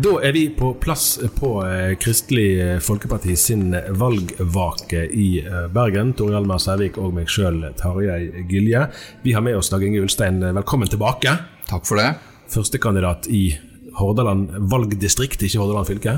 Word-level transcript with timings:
Da 0.00 0.12
er 0.22 0.32
vi 0.32 0.48
på 0.48 0.74
plass 0.74 1.18
på 1.36 1.66
eh, 1.66 1.96
Kristelig 2.00 2.82
Folkeparti 2.82 3.36
sin 3.36 3.76
valgvake 3.88 5.02
i 5.12 5.40
eh, 5.42 5.66
Bergen. 5.68 6.12
Tor 6.16 6.30
Hjalmar 6.32 6.60
Sævik 6.62 6.96
og 7.02 7.12
meg 7.18 7.28
sjøl, 7.28 7.66
Tarjei 7.76 8.44
Gilje. 8.48 8.86
Vi 9.22 9.34
har 9.36 9.44
med 9.44 9.58
oss 9.58 9.68
Dag 9.72 9.84
Inge 9.84 10.00
Ulstein. 10.00 10.38
Velkommen 10.40 10.88
tilbake. 10.88 11.34
Takk 11.68 11.84
for 11.88 12.00
det. 12.00 12.14
Førstekandidat 12.48 13.28
i 13.28 13.58
Hordaland 13.98 14.54
valgdistrikt, 14.72 15.42
ikke 15.44 15.60
Hordaland 15.60 15.90
fylke. 15.90 16.16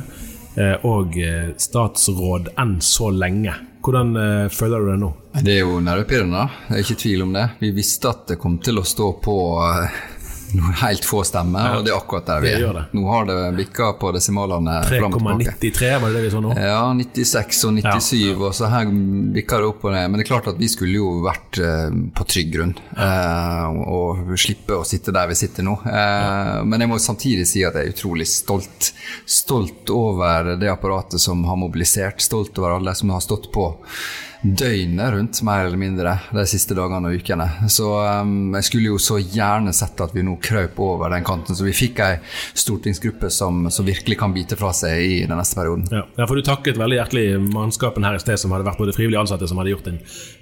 Eh, 0.55 0.87
og 0.87 1.19
statsråd 1.59 2.53
enn 2.61 2.79
så 2.85 3.11
lenge. 3.11 3.57
Hvordan 3.83 4.15
føler 4.55 4.79
du 4.79 4.93
det 4.93 4.99
nå? 5.01 5.11
Det 5.43 5.57
er 5.57 5.65
jo 5.65 5.81
nervepirrende, 5.83 6.45
det 6.69 6.77
er 6.77 6.85
ikke 6.85 7.01
tvil 7.03 7.25
om 7.25 7.33
det. 7.35 7.49
Vi 7.59 7.73
visste 7.75 8.13
at 8.13 8.29
det 8.31 8.39
kom 8.39 8.61
til 8.63 8.79
å 8.79 8.85
stå 8.87 9.09
på 9.25 9.35
noen 10.59 10.75
helt 10.83 11.05
få 11.09 11.23
stemmer, 11.27 11.69
Ja, 11.73 11.79
og 11.79 11.85
det 11.87 11.93
er 11.93 11.99
akkurat 11.99 12.27
der 12.29 12.41
vi 12.45 12.51
er. 12.57 12.81
Nå 12.93 13.03
har 13.09 13.27
det 13.29 13.37
bikka 13.57 13.93
på 14.01 14.13
desimalene 14.15 14.79
fram 14.89 15.15
og 15.17 15.21
3,93, 15.23 15.91
var 16.03 16.09
det 16.09 16.17
det 16.19 16.23
vi 16.27 16.31
så 16.35 16.43
nå? 16.45 16.53
Ja, 16.59 16.81
96 16.99 17.63
og 17.69 17.75
97, 17.79 18.41
og 18.43 18.55
så 18.59 18.71
her 18.73 18.91
bikka 19.37 19.61
det 19.63 19.71
opp 19.73 19.85
og 19.89 19.95
ned. 19.97 20.09
Men 20.11 20.21
det 20.21 20.27
er 20.27 20.31
klart 20.33 20.51
at 20.53 20.59
vi 20.61 20.69
skulle 20.73 20.99
jo 21.01 21.13
vært 21.25 21.61
eh, 21.63 21.89
på 22.19 22.27
trygg 22.33 22.53
grunn 22.57 22.75
eh, 22.97 23.81
og 23.93 24.35
slippe 24.41 24.81
å 24.81 24.85
sitte 24.89 25.15
der 25.15 25.31
vi 25.31 25.39
sitter 25.39 25.67
nå. 25.67 25.79
Eh, 25.87 26.59
Men 26.69 26.81
jeg 26.85 26.91
må 26.93 26.99
samtidig 27.03 27.47
si 27.49 27.65
at 27.67 27.77
jeg 27.79 27.89
er 27.91 27.95
utrolig 27.95 28.27
stolt. 28.31 28.93
Stolt 29.27 29.91
over 29.95 30.55
det 30.61 30.71
apparatet 30.73 31.21
som 31.23 31.45
har 31.49 31.57
mobilisert, 31.61 32.21
stolt 32.23 32.59
over 32.59 32.77
alle 32.79 32.95
som 32.99 33.11
har 33.15 33.21
stått 33.25 33.51
på 33.55 33.71
døgnet 34.43 35.13
rundt, 35.15 35.39
mer 35.47 35.67
eller 35.69 35.79
mindre, 35.79 36.13
de 36.35 36.43
siste 36.51 36.75
dagene 36.75 37.13
og 37.13 37.15
ukene. 37.21 37.45
Så 37.71 37.87
um, 38.23 38.53
jeg 38.59 38.67
skulle 38.67 38.89
jo 38.91 38.97
så 38.99 39.21
gjerne 39.23 39.71
sett 39.77 40.01
at 40.03 40.15
vi 40.17 40.25
nå 40.27 40.35
krøp 40.43 40.81
over 40.83 41.13
den 41.15 41.23
kanten, 41.27 41.55
så 41.55 41.63
vi 41.67 41.75
fikk 41.77 42.01
ei 42.03 42.17
stortingsgruppe 42.59 43.31
som, 43.31 43.69
som 43.71 43.87
virkelig 43.87 44.19
kan 44.19 44.35
bite 44.35 44.59
fra 44.59 44.73
seg 44.75 44.99
i 45.05 45.21
den 45.31 45.39
neste 45.39 45.59
perioden. 45.61 45.87
Ja. 45.95 46.03
ja, 46.19 46.27
for 46.27 46.35
Du 46.39 46.43
takket 46.47 46.81
veldig 46.81 46.99
hjertelig 46.99 47.27
mannskapen 47.55 48.03
her 48.07 48.19
i 48.19 48.23
sted, 48.25 48.41
som 48.43 48.51
hadde 48.57 48.67
vært 48.67 48.83
både 48.83 48.97
frivillige 48.97 49.23
ansatte 49.23 49.47
som 49.51 49.63
hadde 49.63 49.77
gjort 49.77 49.91
en, 49.93 50.01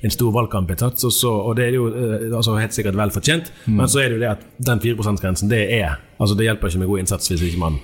en 0.08 0.16
stor 0.16 0.32
valgkampinnsats. 0.38 1.04
Og, 1.04 1.12
så- 1.12 1.36
og 1.50 1.56
det 1.60 1.68
er 1.68 1.76
jo 1.76 1.88
eh, 1.92 2.28
altså 2.32 2.56
helt 2.56 2.76
sikkert 2.76 2.96
vel 2.98 3.12
fortjent, 3.14 3.52
men 3.68 3.84
så 3.90 4.00
er 4.04 4.08
det 4.08 4.16
jo 4.18 4.24
det 4.24 4.32
at 4.32 4.46
den 4.70 4.80
4 4.80 4.96
%-grensen, 4.96 5.48
det 5.52 5.66
er 5.80 5.98
altså 6.20 6.34
Det 6.36 6.44
hjelper 6.48 6.68
ikke 6.68 6.80
med 6.82 6.88
god 6.90 6.98
innsats 7.04 7.30
hvis 7.30 7.42
ikke 7.46 7.60
man 7.62 7.76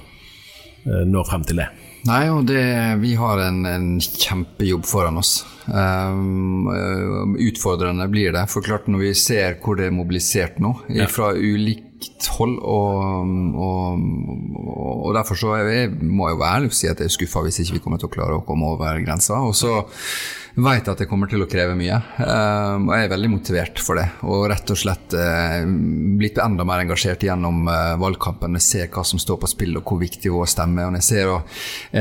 uh, 0.86 1.04
når 1.08 1.24
frem 1.28 1.44
til 1.48 1.56
det. 1.60 1.68
Nei, 2.06 2.26
og 2.30 2.44
det, 2.46 2.62
vi 3.02 3.14
har 3.18 3.40
en, 3.48 3.62
en 3.66 3.86
kjempejobb 4.00 4.84
foran 4.86 5.18
oss. 5.18 5.40
Um, 5.66 6.68
utfordrende 7.42 8.06
blir 8.12 8.32
det. 8.36 8.44
For 8.52 8.62
klart 8.62 8.86
når 8.90 9.02
vi 9.08 9.12
ser 9.18 9.56
hvor 9.62 9.78
det 9.80 9.88
er 9.88 9.96
mobilisert 9.96 10.60
nå, 10.62 10.74
Ja. 10.94 11.08
fra 11.10 11.32
ulikt 11.34 12.28
hold, 12.36 12.58
og, 12.62 13.26
og, 13.58 14.02
og 15.08 15.14
derfor 15.16 15.38
så 15.40 15.54
er 15.56 15.70
jeg, 15.72 15.94
må 16.04 16.28
jeg 16.28 16.36
jo 16.36 16.42
være 16.44 16.56
ærlig 16.60 16.70
og 16.70 16.76
si 16.78 16.86
at 16.90 17.00
jeg 17.02 17.10
er 17.10 17.14
skuffa 17.16 17.42
hvis 17.46 17.58
ikke 17.64 17.78
vi 17.78 17.82
kommer 17.86 17.98
til 18.02 18.10
å 18.10 18.14
klare 18.14 18.38
å 18.38 18.44
komme 18.46 18.68
over 18.76 19.00
grensa. 19.02 19.40
Og 19.42 19.56
så 19.58 19.80
vet 20.56 20.86
at 20.88 20.98
det 21.02 21.06
kommer 21.10 21.28
til 21.28 21.42
å 21.44 21.48
kreve 21.50 21.74
mye, 21.76 21.98
um, 22.16 22.86
og 22.88 22.94
jeg 22.96 23.04
er 23.06 23.12
veldig 23.12 23.28
motivert 23.32 23.80
for 23.84 23.98
det. 24.00 24.06
Og 24.24 24.46
rett 24.48 24.72
og 24.72 24.78
slett 24.80 25.12
uh, 25.18 25.60
blitt 26.16 26.40
enda 26.40 26.64
mer 26.68 26.80
engasjert 26.84 27.26
gjennom 27.28 27.66
uh, 27.68 27.92
valgkampen. 28.00 28.56
Jeg 28.56 28.64
ser 28.66 28.90
hva 28.94 29.04
som 29.04 29.20
står 29.20 29.40
på 29.42 29.50
spill, 29.52 29.76
og 29.76 29.84
hvor 29.90 30.00
viktig 30.00 30.32
vår 30.32 30.48
stemme 30.54 30.80
er. 30.86 30.88
Og 30.88 30.96
jeg 31.00 31.08
ser 31.10 31.32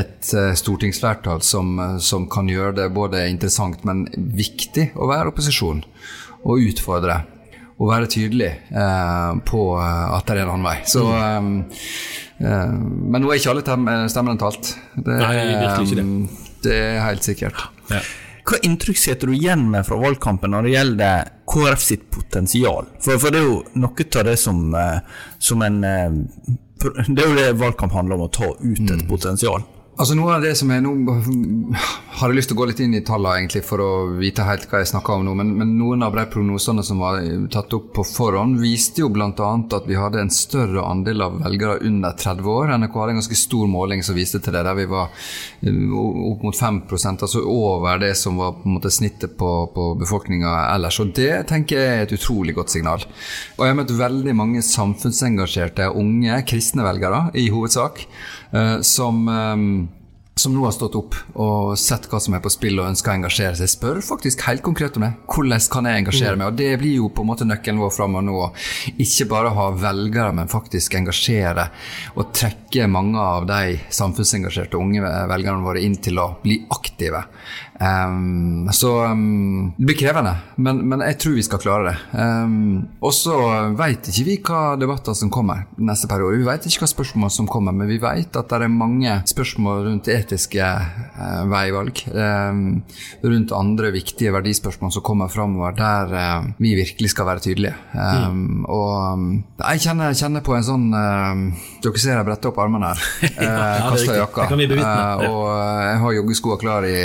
et 0.03 0.33
stortingsflertall 0.61 1.43
som, 1.43 1.75
som 1.99 2.29
kan 2.31 2.47
gjøre 2.51 2.77
det 2.79 2.89
både 2.95 3.25
interessant, 3.31 3.83
men 3.87 4.05
viktig 4.15 4.91
å 4.95 5.07
være 5.11 5.33
opposisjon 5.33 5.83
og 6.45 6.61
utfordre. 6.69 7.23
Og 7.75 7.89
være 7.91 8.07
tydelig 8.07 8.53
eh, 8.71 9.31
på 9.43 9.61
eh, 9.75 10.03
at 10.15 10.29
det 10.29 10.37
er 10.37 10.45
en 10.45 10.51
annen 10.53 10.63
vei. 10.69 10.77
Så, 10.87 11.01
eh, 11.11 11.49
eh, 12.39 12.69
men 12.71 13.19
nå 13.19 13.33
er 13.33 13.41
ikke 13.41 13.51
alle 13.51 13.65
tem- 13.67 13.89
stemmene 14.13 14.39
talt. 14.39 14.69
Det, 14.95 15.17
Nei, 15.19 15.33
virkelig 15.49 15.89
ikke 15.89 15.97
det. 15.99 16.05
eh, 16.05 16.53
det 16.63 16.77
er 16.85 17.01
helt 17.03 17.27
sikkert. 17.27 17.65
Ja. 17.91 17.99
Hva 18.45 18.59
inntrykk 18.61 18.99
sitter 19.01 19.27
du 19.27 19.33
igjen 19.33 19.63
med 19.71 19.87
fra 19.87 19.97
valgkampen 19.97 20.53
når 20.53 20.67
det 20.67 20.73
gjelder 20.75 21.29
KrF 21.49 21.81
sitt 21.81 22.03
potensial? 22.13 22.85
For, 23.01 23.17
for 23.21 23.33
det 23.33 23.41
er 23.41 23.47
jo 23.47 23.61
noe 23.81 24.05
av 24.05 24.27
det 24.27 24.35
som, 24.37 24.59
eh, 24.77 24.99
som 25.41 25.65
en 25.65 25.81
eh, 25.83 26.19
Det 27.07 27.23
er 27.23 27.29
jo 27.29 27.37
det 27.39 27.47
valgkamp 27.57 27.95
handler 27.95 28.19
om, 28.19 28.27
å 28.27 28.33
ta 28.35 28.51
ut 28.51 28.91
et 28.91 29.07
potensial. 29.09 29.63
Altså 29.95 30.15
Noe 30.17 30.33
av 30.35 30.43
det 30.43 30.57
som 30.59 30.71
jeg 30.73 30.83
nå 30.83 30.91
har 32.15 32.31
jeg 32.31 32.35
lyst 32.35 32.49
til 32.51 32.55
å 32.55 32.59
gå 32.61 32.65
litt 32.67 32.79
inn 32.83 32.95
i 32.95 33.01
tallene 33.03 33.41
egentlig 33.41 33.61
for 33.67 33.81
å 33.83 33.89
vite 34.15 34.43
helt 34.47 34.65
hva 34.71 34.79
jeg 34.81 34.89
snakker 34.91 35.17
om 35.17 35.25
nå, 35.27 35.33
men, 35.39 35.53
men 35.59 35.73
noen 35.79 36.03
av 36.03 36.15
de 36.15 36.25
prognosene 36.31 36.83
som 36.83 36.99
var 37.03 37.21
tatt 37.51 37.73
opp 37.75 37.89
på 37.95 38.05
forhånd, 38.07 38.57
viste 38.59 39.03
jo 39.03 39.09
bl.a. 39.11 39.29
at 39.31 39.87
vi 39.87 39.97
hadde 39.99 40.21
en 40.23 40.31
større 40.31 40.83
andel 40.83 41.23
av 41.25 41.37
velgere 41.41 41.81
under 41.87 42.15
30 42.15 42.51
år. 42.51 42.73
NRK 42.79 42.97
hadde 43.01 43.15
en 43.15 43.19
ganske 43.21 43.39
stor 43.39 43.71
måling 43.71 44.03
som 44.03 44.15
viste 44.15 44.39
til 44.43 44.55
det, 44.55 44.63
der 44.67 44.77
vi 44.79 44.87
var 44.91 45.11
eh, 45.11 45.95
opp 46.31 46.45
mot 46.47 46.59
5% 46.59 47.27
altså 47.27 47.43
over 47.51 47.99
det 48.03 48.13
som 48.19 48.39
var 48.39 48.55
på 48.59 48.69
en 48.69 48.77
måte 48.77 48.91
snittet 48.91 49.35
på, 49.39 49.51
på 49.75 49.89
befolkninga 50.03 50.55
ellers. 50.73 51.01
Og 51.03 51.15
det 51.15 51.33
tenker 51.51 51.79
jeg 51.79 51.95
er 51.95 52.05
et 52.05 52.15
utrolig 52.15 52.55
godt 52.59 52.75
signal. 52.75 53.03
Og 53.55 53.63
jeg 53.63 53.75
har 53.75 53.79
møtt 53.79 53.95
veldig 53.95 54.35
mange 54.39 54.63
samfunnsengasjerte 54.63 55.91
unge 55.95 56.43
kristne 56.47 56.83
velgere, 56.87 57.25
i 57.35 57.47
hovedsak, 57.51 58.05
som 58.85 59.27
eh, 59.31 59.61
som 60.37 60.55
nå 60.55 60.65
har 60.65 60.73
stått 60.75 60.95
opp 60.99 61.15
og 61.39 61.77
sett 61.79 62.09
hva 62.11 62.19
som 62.19 62.35
er 62.35 62.41
på 62.43 62.51
spill 62.51 62.81
og 62.81 62.89
ønsker 62.89 63.13
å 63.13 63.15
engasjere 63.15 63.55
seg, 63.55 63.71
spør 63.71 64.01
faktisk 64.03 64.43
helt 64.49 64.63
konkret 64.65 64.97
om 64.99 65.05
det. 65.05 65.11
Hvordan 65.31 65.63
kan 65.71 65.87
jeg 65.87 66.01
engasjere 66.03 66.35
meg? 66.35 66.49
Og 66.49 66.57
Det 66.59 66.71
blir 66.81 66.97
jo 66.97 67.07
på 67.15 67.23
en 67.23 67.29
måte 67.29 67.47
nøkkelen 67.47 67.79
vår 67.79 67.93
framover 67.95 68.25
nå. 68.27 68.41
Ikke 68.99 69.29
bare 69.31 69.53
ha 69.55 69.69
velgere, 69.79 70.33
men 70.35 70.51
faktisk 70.51 70.97
engasjere 70.99 71.69
og 72.19 72.33
trekke 72.35 72.89
mange 72.91 73.21
av 73.21 73.47
de 73.47 73.77
samfunnsengasjerte 73.87 74.79
unge 74.79 75.07
velgerne 75.31 75.63
våre 75.63 75.85
inn 75.87 75.95
til 76.03 76.19
å 76.19 76.33
bli 76.43 76.59
aktive. 76.67 77.23
Um, 77.75 78.69
så 78.71 79.03
um, 79.03 79.73
det 79.77 79.85
blir 79.89 79.97
krevende, 79.99 80.31
men, 80.55 80.79
men, 80.87 81.01
jeg 81.09 81.17
tror 81.19 81.33
vi 81.35 81.43
skal 81.43 81.59
klare 81.59 81.89
det. 81.89 81.95
Um, 82.15 82.85
og 83.03 83.11
så 83.15 83.35
vet 83.75 84.07
ikke 84.11 84.25
vi 84.29 84.37
hva 84.47 84.61
debatter 84.79 85.17
som 85.17 85.31
kommer 85.33 85.65
neste 85.75 86.07
periode. 86.07 86.39
Vi 86.39 86.47
vet 86.47 86.67
ikke 86.69 86.85
hva 86.85 86.91
spørsmål 86.93 87.33
som 87.35 87.49
kommer, 87.51 87.75
men 87.75 87.91
vi 87.91 87.99
vet 87.99 88.39
at 88.39 88.51
det 88.51 88.61
er 88.61 88.71
mange 88.71 89.17
spørsmål 89.27 89.83
rundt 89.89 90.11
etiske 90.11 90.63
uh, 90.63 91.43
veivalg. 91.51 92.03
rundt 93.25 93.51
andre 93.55 93.91
viktige 93.91 94.31
verdispørsmål 94.33 94.91
som 94.93 95.03
kommer 95.03 95.27
framover, 95.31 95.75
der 95.75 96.15
uh, 96.15 96.47
vi 96.61 96.75
virkelig 96.79 97.11
skal 97.11 97.27
være 97.27 97.43
tydelige. 97.43 97.75
Mm. 97.95 98.63
Og 98.71 99.35
jeg 99.59 99.83
kjenner, 99.83 100.15
kjenner, 100.15 100.43
på 100.45 100.55
en 100.55 100.65
sånn 100.65 100.85
Dere 101.83 102.01
ser 102.01 102.17
jeg 102.17 102.25
bretter 102.27 102.51
opp 102.51 102.59
armene 102.61 102.91
her. 102.91 103.03
ja, 103.45 103.89
kaster 103.89 104.19
jakka. 104.19 104.47
og 104.51 105.45
jeg 105.49 105.99
har 106.03 106.15
joggeskoene 106.19 106.61
klare 106.61 106.91
i, 106.91 107.03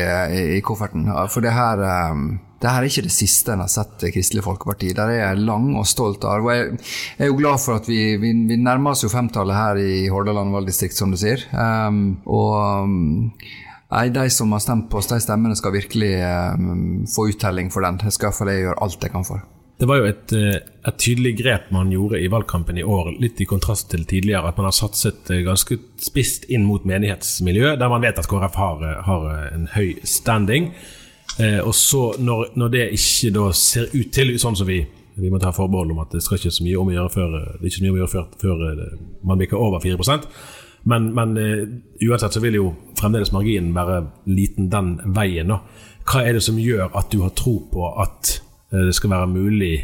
i, 0.57 0.60
i 0.61 0.65
kofferten. 0.65 1.09
For 1.33 1.45
det 1.45 1.53
her, 1.57 1.83
ehm, 1.83 2.27
det 2.61 2.69
her 2.69 2.85
er 2.85 2.91
ikke 2.91 3.07
det 3.07 3.15
siste 3.15 3.55
en 3.55 3.65
har 3.65 3.73
sett 3.73 4.05
Kristelig 4.12 4.45
Folkeparti. 4.45 4.93
Der 4.97 5.09
er 5.09 5.21
jeg 5.23 5.45
lang 5.47 5.71
og 5.81 5.89
stolt 5.89 6.25
av. 6.29 6.45
Og 6.45 6.53
jeg, 6.53 6.79
er 7.19 7.33
jo 7.33 7.39
glad 7.39 7.62
for 7.62 7.81
at 7.81 7.89
vi, 7.89 8.17
vi, 8.21 8.35
vi 8.49 8.61
nærmer 8.61 8.93
oss 8.93 9.05
jo 9.07 9.12
femtallet 9.12 9.57
her 9.57 9.81
i 9.81 10.09
Hordaland 10.12 10.53
valgdistrikt, 10.55 10.99
som 10.99 11.12
du 11.12 11.19
sier. 11.21 11.47
Um, 11.57 12.21
og 12.29 12.85
um, 12.85 13.33
Nei, 13.91 14.05
De 14.15 14.29
som 14.31 14.53
har 14.55 14.62
stemt 14.62 14.87
på 14.91 15.01
oss, 15.01 15.09
de 15.11 15.19
stemmene 15.19 15.57
skal 15.59 15.75
virkelig 15.75 16.12
um, 16.55 17.09
få 17.11 17.31
uttelling 17.33 17.73
for 17.75 17.83
den. 17.83 17.99
Det 17.99 18.12
skal 18.15 18.31
iallfall 18.31 18.53
jeg 18.53 18.69
gjøre 18.69 18.83
alt 18.87 19.09
jeg 19.09 19.17
kan 19.17 19.27
for. 19.27 19.43
Det 19.81 19.87
var 19.88 19.97
jo 19.97 20.09
et, 20.11 20.32
eh, 20.37 20.59
et, 20.61 20.97
tydelig 21.00 21.38
grep 21.38 21.71
man 21.73 21.88
gjorde 21.93 22.21
i 22.21 22.29
valgkampen 22.29 22.77
i 22.79 22.85
år, 22.85 23.15
litt 23.21 23.41
i 23.41 23.47
kontrast 23.49 23.88
til 23.91 24.05
tidligere. 24.05 24.50
At 24.50 24.59
man 24.61 24.67
har 24.69 24.77
satset 24.77 25.31
eh, 25.32 25.41
ganske 25.47 25.79
spist 25.97 26.44
inn 26.53 26.67
mot 26.69 26.85
menighetsmiljø, 26.85 27.79
der 27.81 27.88
man 27.88 28.05
vet 28.05 28.19
at 28.21 28.29
KrF 28.29 28.59
har, 28.61 28.82
eh, 28.85 28.99
har 29.06 29.25
en 29.55 29.69
høy 29.73 29.94
standing. 30.05 30.75
Eh, 31.38 31.61
og 31.65 31.73
så, 31.75 32.11
når, 32.21 32.50
når, 32.61 32.75
det 32.75 32.82
ikke 32.99 33.32
da 33.38 33.47
ser 33.56 33.88
ut 33.94 34.11
til 34.12 34.35
sånn 34.38 34.59
som 34.59 34.69
vi 34.69 34.82
vi 35.21 35.29
må 35.29 35.41
ta 35.41 35.50
forbehold 35.53 35.91
om 35.93 35.99
at 36.00 36.12
det 36.15 36.23
skal 36.25 36.38
ikke 36.38 36.53
så 36.55 36.65
mye 36.65 36.76
om 36.81 36.88
å 36.88 36.93
gjøre 36.94 37.12
før, 37.12 37.33
det 37.33 37.59
er 37.59 37.69
ikke 37.69 37.76
så 37.76 37.83
mye 37.83 37.91
om 37.91 37.97
å 37.97 38.00
gjøre 38.00 38.12
før, 38.12 38.29
før 38.41 38.61
man 39.29 39.41
bikker 39.41 39.59
over 39.61 39.83
4 39.83 40.21
Men, 40.88 41.11
men 41.12 41.35
uansett 42.00 42.33
så 42.33 42.41
vil 42.41 42.56
jo 42.56 42.71
fremdeles 42.97 43.33
marginen 43.33 43.75
være 43.75 43.99
liten 44.25 44.71
den 44.73 44.94
veien. 45.12 45.53
Da. 45.53 45.59
Hva 46.09 46.23
er 46.25 46.38
det 46.38 46.43
som 46.47 46.56
gjør 46.56 46.88
at 46.97 47.12
du 47.12 47.21
har 47.21 47.35
tro 47.37 47.59
på 47.69 47.91
at 48.00 48.41
det 48.71 48.95
skal 48.95 49.11
være 49.11 49.33
mulig 49.33 49.75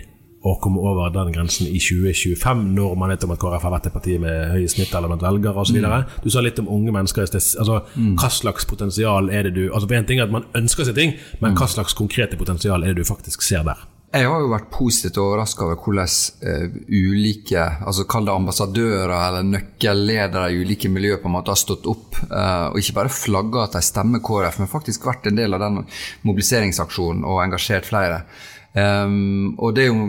å 0.47 0.55
komme 0.63 0.83
over 0.85 1.11
den 1.15 1.33
grensen 1.35 1.67
i 1.67 1.81
2025, 1.83 2.63
når 2.77 2.95
man 2.99 3.13
vet 3.13 3.25
om 3.27 3.35
at 3.35 3.41
KrF 3.43 3.67
har 3.67 3.75
vært 3.75 3.89
et 3.91 3.97
parti 3.97 4.15
med 4.23 4.53
høye 4.53 4.71
snittalder 4.71 5.11
blant 5.11 5.25
velgere 5.25 5.65
osv. 5.65 5.81
Mm. 5.83 6.07
Du 6.23 6.31
sa 6.33 6.45
litt 6.45 6.61
om 6.63 6.71
unge 6.77 6.95
mennesker 6.95 7.27
i 7.27 7.31
sted. 7.31 7.43
Altså, 7.63 7.81
mm. 7.97 8.15
Hva 8.21 8.31
slags 8.33 8.69
potensial 8.69 9.33
er 9.35 9.49
det 9.49 9.57
du 9.57 9.65
altså 9.67 9.89
for 9.89 9.99
en 9.99 10.09
ting 10.09 10.23
er 10.23 10.29
at 10.29 10.35
Man 10.37 10.47
ønsker 10.59 10.87
seg 10.87 10.97
ting, 10.99 11.19
men 11.41 11.55
mm. 11.55 11.61
hva 11.61 11.69
slags 11.71 11.97
konkrete 11.99 12.39
potensial 12.39 12.85
er 12.85 12.95
det 12.95 13.03
du 13.03 13.09
faktisk 13.09 13.45
ser 13.47 13.67
der? 13.67 13.83
Jeg 14.15 14.31
har 14.31 14.41
jo 14.41 14.49
vært 14.49 14.69
positivt 14.73 15.19
overraska 15.21 15.65
over 15.67 15.81
hvordan 15.83 16.13
uh, 16.47 16.77
ulike 16.89 17.65
altså 17.85 18.07
kall 18.09 18.29
det 18.29 18.33
ambassadører 18.33 19.13
eller 19.13 19.49
nøkkelledere 19.51 20.53
i 20.55 20.61
ulike 20.63 20.89
miljøer 20.93 21.19
på 21.21 21.29
en 21.29 21.35
måte 21.35 21.53
har 21.53 21.59
stått 21.61 21.89
opp, 21.91 22.15
uh, 22.31 22.71
og 22.71 22.79
ikke 22.81 22.97
bare 23.01 23.13
flagga 23.13 23.67
at 23.67 23.77
de 23.77 23.83
stemmer 23.85 24.23
KrF, 24.25 24.61
men 24.63 24.71
faktisk 24.73 25.09
vært 25.11 25.27
en 25.29 25.41
del 25.41 25.59
av 25.59 25.65
den 25.67 25.83
mobiliseringsaksjonen 26.29 27.27
og 27.27 27.43
engasjert 27.45 27.91
flere. 27.91 28.23
Um, 28.77 29.55
og 29.57 29.73
det 29.77 29.87
er 29.87 29.93
jo 29.95 30.09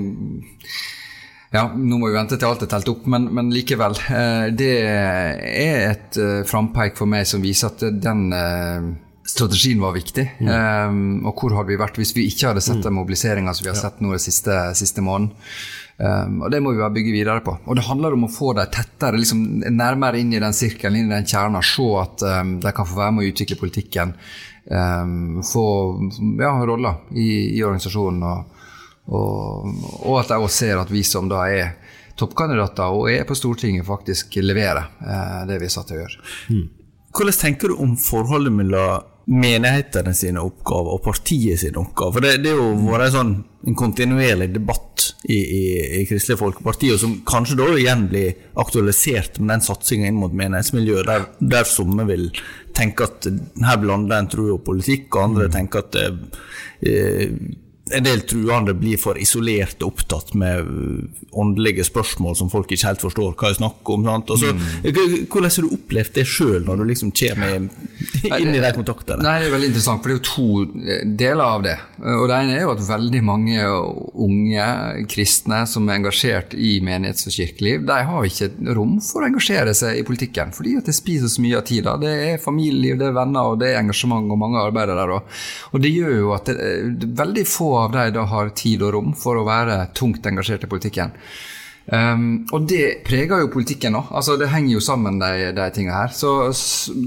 ja, 1.53 1.63
nå 1.71 1.95
må 1.95 2.09
vi 2.09 2.17
vente 2.17 2.35
til 2.35 2.49
alt 2.49 2.65
er 2.65 2.69
telt 2.71 2.89
opp, 2.91 3.05
men, 3.07 3.29
men 3.33 3.51
likevel. 3.55 3.95
Uh, 4.09 4.47
det 4.51 4.71
er 4.83 5.83
et 5.93 6.17
uh, 6.19 6.41
frampeik 6.47 6.97
for 6.99 7.09
meg 7.09 7.27
som 7.29 7.43
viser 7.43 7.71
at 7.71 7.85
den 8.03 8.25
uh, 8.35 8.89
strategien 9.27 9.79
var 9.81 9.95
viktig. 9.95 10.25
Mm. 10.41 10.49
Um, 10.51 10.99
og 11.29 11.39
hvor 11.39 11.55
hadde 11.55 11.71
vi 11.71 11.79
vært 11.79 11.99
hvis 11.99 12.11
vi 12.17 12.27
ikke 12.27 12.51
hadde 12.51 12.63
sett 12.65 12.81
mm. 12.81 12.87
den 12.89 12.97
mobiliseringa 12.97 13.53
som 13.55 13.67
vi 13.67 13.71
har 13.71 13.79
sett 13.79 14.03
nå 14.03 14.11
den 14.11 14.23
siste, 14.23 14.57
siste 14.77 15.03
måneden. 15.05 15.31
Um, 15.97 16.43
og 16.45 16.51
Det 16.53 16.59
må 16.61 16.75
vi 16.75 16.83
bare 16.83 16.93
bygge 16.99 17.15
videre 17.15 17.45
på. 17.45 17.55
Og 17.63 17.79
Det 17.79 17.87
handler 17.87 18.17
om 18.17 18.27
å 18.27 18.31
få 18.31 18.51
dem 18.59 18.67
tettere, 18.73 19.17
liksom, 19.17 19.47
nærmere 19.71 20.19
inn 20.19 20.35
i 20.35 20.43
den 20.43 20.55
sirkelen, 20.55 20.99
inn 20.99 21.09
i 21.13 21.15
den 21.15 21.31
kjerna. 21.31 21.63
Se 21.63 21.87
at 22.03 22.27
um, 22.27 22.57
de 22.63 22.75
kan 22.75 22.91
få 22.91 22.99
være 22.99 23.15
med 23.15 23.23
å 23.23 23.31
utvikle 23.31 23.59
politikken. 23.63 24.13
Få 24.67 25.61
ja, 26.41 26.49
roller 26.67 27.05
i, 27.15 27.55
i 27.55 27.61
organisasjonen. 27.63 28.23
og 28.27 28.56
og, 29.07 29.67
og 30.03 30.17
at 30.21 30.33
jeg 30.33 30.43
også 30.43 30.57
ser 30.65 30.81
at 30.81 30.91
vi 30.91 31.03
som 31.07 31.29
da 31.31 31.45
er 31.47 31.75
toppkandidater 32.17 32.95
og 32.95 33.11
er 33.11 33.27
på 33.27 33.37
Stortinget, 33.37 33.85
faktisk 33.87 34.39
leverer 34.41 34.87
eh, 35.01 35.43
det 35.49 35.59
vi 35.61 35.69
er 35.69 35.73
satt 35.73 35.91
til 35.91 35.99
å 35.99 36.01
gjøre. 36.03 36.25
Mm. 36.53 36.65
Hvordan 37.17 37.37
tenker 37.41 37.71
du 37.71 37.83
om 37.83 37.93
forholdet 37.99 38.53
mellom 38.53 39.13
menighetene 39.27 40.13
sine 40.15 40.39
oppgaver 40.39 40.95
og 40.95 41.03
partiet 41.03 41.59
sine 41.61 41.79
oppgaver? 41.81 42.15
For 42.15 42.25
det, 42.25 42.33
det 42.43 42.53
er 42.53 42.59
jo 42.59 42.71
vært 42.87 43.13
sånn, 43.15 43.33
en 43.67 43.77
kontinuerlig 43.77 44.47
debatt 44.53 45.07
i, 45.27 45.37
i, 45.37 45.61
i, 45.99 46.03
Kristelig 46.07 46.39
Folkeparti, 46.39 46.91
og 46.93 47.01
som 47.01 47.15
kanskje 47.27 47.57
da 47.59 47.67
igjen 47.75 48.05
blir 48.11 48.57
aktualisert 48.61 49.41
med 49.41 49.55
den 49.55 49.65
satsinga 49.65 50.07
inn 50.09 50.19
mot 50.21 50.35
menighetsmiljøet, 50.37 51.09
der, 51.09 51.27
der 51.55 51.67
somme 51.67 52.07
vil 52.07 52.29
tenke 52.77 53.09
at 53.09 53.27
her 53.27 53.79
blander 53.81 54.21
en 54.21 54.29
tro 54.31 54.49
og 54.55 54.63
politikk, 54.67 55.09
og 55.15 55.23
andre 55.29 55.49
mm. 55.49 55.55
tenker 55.57 55.85
at 55.85 55.99
eh, 55.99 57.33
en 57.93 58.03
del 58.03 58.21
truende 58.27 58.73
blir 58.77 58.99
for 59.01 59.17
isolert 59.19 59.83
opptatt 59.85 60.33
med 60.37 60.67
åndelige 61.37 61.85
spørsmål 61.87 62.35
som 62.39 62.49
folk 62.51 62.71
ikke 62.71 62.89
helt 62.89 63.03
forstår 63.03 63.35
hva 63.37 63.51
jeg 63.51 63.59
snakker 63.59 63.97
om. 63.97 64.07
Så, 64.27 64.51
mm. 64.53 65.27
Hvordan 65.29 65.51
har 65.51 65.67
du 65.67 65.75
opplevd 65.77 66.13
det 66.17 66.25
sjøl, 66.29 66.61
når 66.65 66.81
du 66.81 66.85
liksom 66.91 67.13
kommer 67.15 67.55
inn 67.57 68.53
i 68.53 68.63
de 68.63 68.71
kontaktene? 68.75 69.23
Nei, 69.23 69.37
Det 69.41 69.49
er 69.49 69.55
veldig 69.55 69.69
interessant, 69.71 70.03
for 70.03 70.11
det 70.11 70.15
er 70.15 70.19
jo 70.19 70.27
to 70.27 70.47
eh, 70.83 71.03
deler 71.23 71.45
av 71.45 71.65
det. 71.65 71.77
Og 72.17 72.25
Det 72.29 72.39
ene 72.39 72.57
er 72.57 72.65
jo 72.65 72.73
at 72.73 72.83
veldig 72.87 73.23
mange 73.25 73.67
unge 74.27 74.67
kristne 75.11 75.63
som 75.69 75.87
er 75.89 75.99
engasjert 76.01 76.55
i 76.57 76.77
menighets- 76.83 77.29
og 77.29 77.37
kirkeliv, 77.37 77.85
de 77.87 77.99
har 78.09 78.27
ikke 78.27 78.73
rom 78.77 78.97
for 79.03 79.23
å 79.23 79.29
engasjere 79.29 79.73
seg 79.77 80.01
i 80.01 80.05
politikken, 80.07 80.53
fordi 80.55 80.77
at 80.79 80.89
det 80.89 80.95
spiser 80.97 81.31
så 81.31 81.43
mye 81.43 81.59
av 81.59 81.65
tida. 81.67 81.95
Det 82.01 82.13
er 82.31 82.41
familieliv, 82.41 82.97
det 82.99 83.09
er 83.09 83.17
venner, 83.17 83.53
og 83.53 83.61
det 83.61 83.71
er 83.71 83.81
engasjement, 83.81 84.31
og 84.31 84.41
mange 84.41 84.61
arbeider 84.61 84.97
der 84.97 85.15
òg. 85.17 85.37
Og 85.73 85.83
det 85.83 85.93
gjør 85.93 86.15
jo 86.17 86.33
at 86.35 86.49
det, 86.49 86.57
er 86.57 87.15
veldig 87.23 87.45
få 87.47 87.71
av 87.83 87.93
de 87.95 88.07
da 88.15 88.25
har 88.29 88.55
tid 88.57 88.83
og 88.85 88.95
rom 88.95 89.13
for 89.17 89.39
å 89.39 89.45
være 89.47 89.85
tungt 89.97 90.25
engasjert 90.27 90.65
i 90.67 90.71
politikken. 90.71 91.13
Um, 91.87 92.43
og 92.51 92.65
det 92.67 92.99
preger 93.07 93.45
jo 93.45 93.51
politikken 93.51 93.95
òg. 93.95 94.09
Altså, 94.19 94.35
det 94.39 94.49
henger 94.51 94.73
jo 94.73 94.81
sammen, 94.83 95.21
de, 95.21 95.51
de 95.55 95.67
tingene 95.71 95.95
her. 95.95 96.11
Så, 96.11 96.51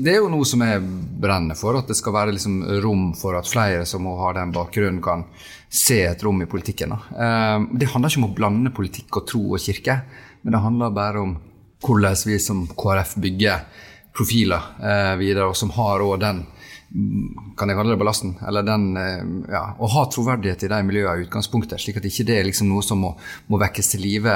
det 0.00 0.14
er 0.14 0.22
jo 0.22 0.30
noe 0.32 0.46
som 0.48 0.64
jeg 0.64 0.80
brenner 1.20 1.58
for. 1.58 1.76
At 1.76 1.90
det 1.90 1.98
skal 1.98 2.16
være 2.16 2.34
liksom 2.36 2.62
rom 2.84 3.10
for 3.18 3.36
at 3.36 3.50
flere 3.50 3.84
som 3.88 4.08
har 4.22 4.38
den 4.38 4.54
bakgrunnen, 4.56 5.02
kan 5.04 5.26
se 5.70 6.00
et 6.08 6.24
rom 6.24 6.40
i 6.42 6.48
politikken. 6.50 6.96
Um, 7.12 7.68
det 7.76 7.90
handler 7.92 8.10
ikke 8.10 8.22
om 8.24 8.30
å 8.30 8.38
blande 8.40 8.72
politikk 8.74 9.20
og 9.20 9.28
tro 9.28 9.44
og 9.52 9.62
kirke, 9.62 10.00
men 10.42 10.56
det 10.56 10.64
handler 10.64 10.96
bare 10.96 11.26
om 11.26 11.36
hvordan 11.84 12.16
vi 12.26 12.40
som 12.42 12.64
KrF 12.76 13.14
bygger 13.20 13.84
profiler 14.16 14.72
uh, 14.80 15.14
videre, 15.20 15.50
og 15.52 15.56
som 15.56 15.70
har 15.76 16.02
òg 16.04 16.16
den 16.24 16.42
kan 16.90 17.70
jeg 17.70 17.78
kalle 17.78 17.92
det 17.94 18.00
ballasten, 18.00 18.32
eller 18.48 18.64
den, 18.66 18.86
eh, 18.98 19.20
ja, 19.52 19.62
å 19.78 19.90
ha 19.92 20.02
troverdighet 20.10 20.64
i 20.66 20.70
de 20.72 20.80
miljøene 20.82 21.22
i 21.22 21.26
utgangspunktet, 21.28 21.78
slik 21.78 22.00
at 22.00 22.08
ikke 22.08 22.26
det 22.26 22.38
er 22.40 22.48
liksom 22.48 22.70
noe 22.70 22.82
som 22.82 22.98
må, 22.98 23.12
må 23.46 23.60
vekkes 23.62 23.92
til 23.92 24.02
live 24.02 24.34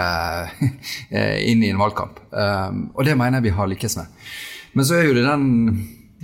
eh, 1.17 1.41
inn 1.51 1.65
i 1.67 1.73
en 1.73 1.83
valgkamp. 1.83 2.23
Um, 2.31 2.87
og 2.95 3.03
det 3.09 3.17
mener 3.19 3.41
jeg 3.41 3.49
vi 3.49 3.57
har 3.59 3.71
lykkes 3.73 3.99
med. 3.99 4.23
Men 4.79 4.87
så 4.87 5.01
er 5.01 5.09
jo 5.09 5.17
det 5.19 5.27
den 5.27 5.49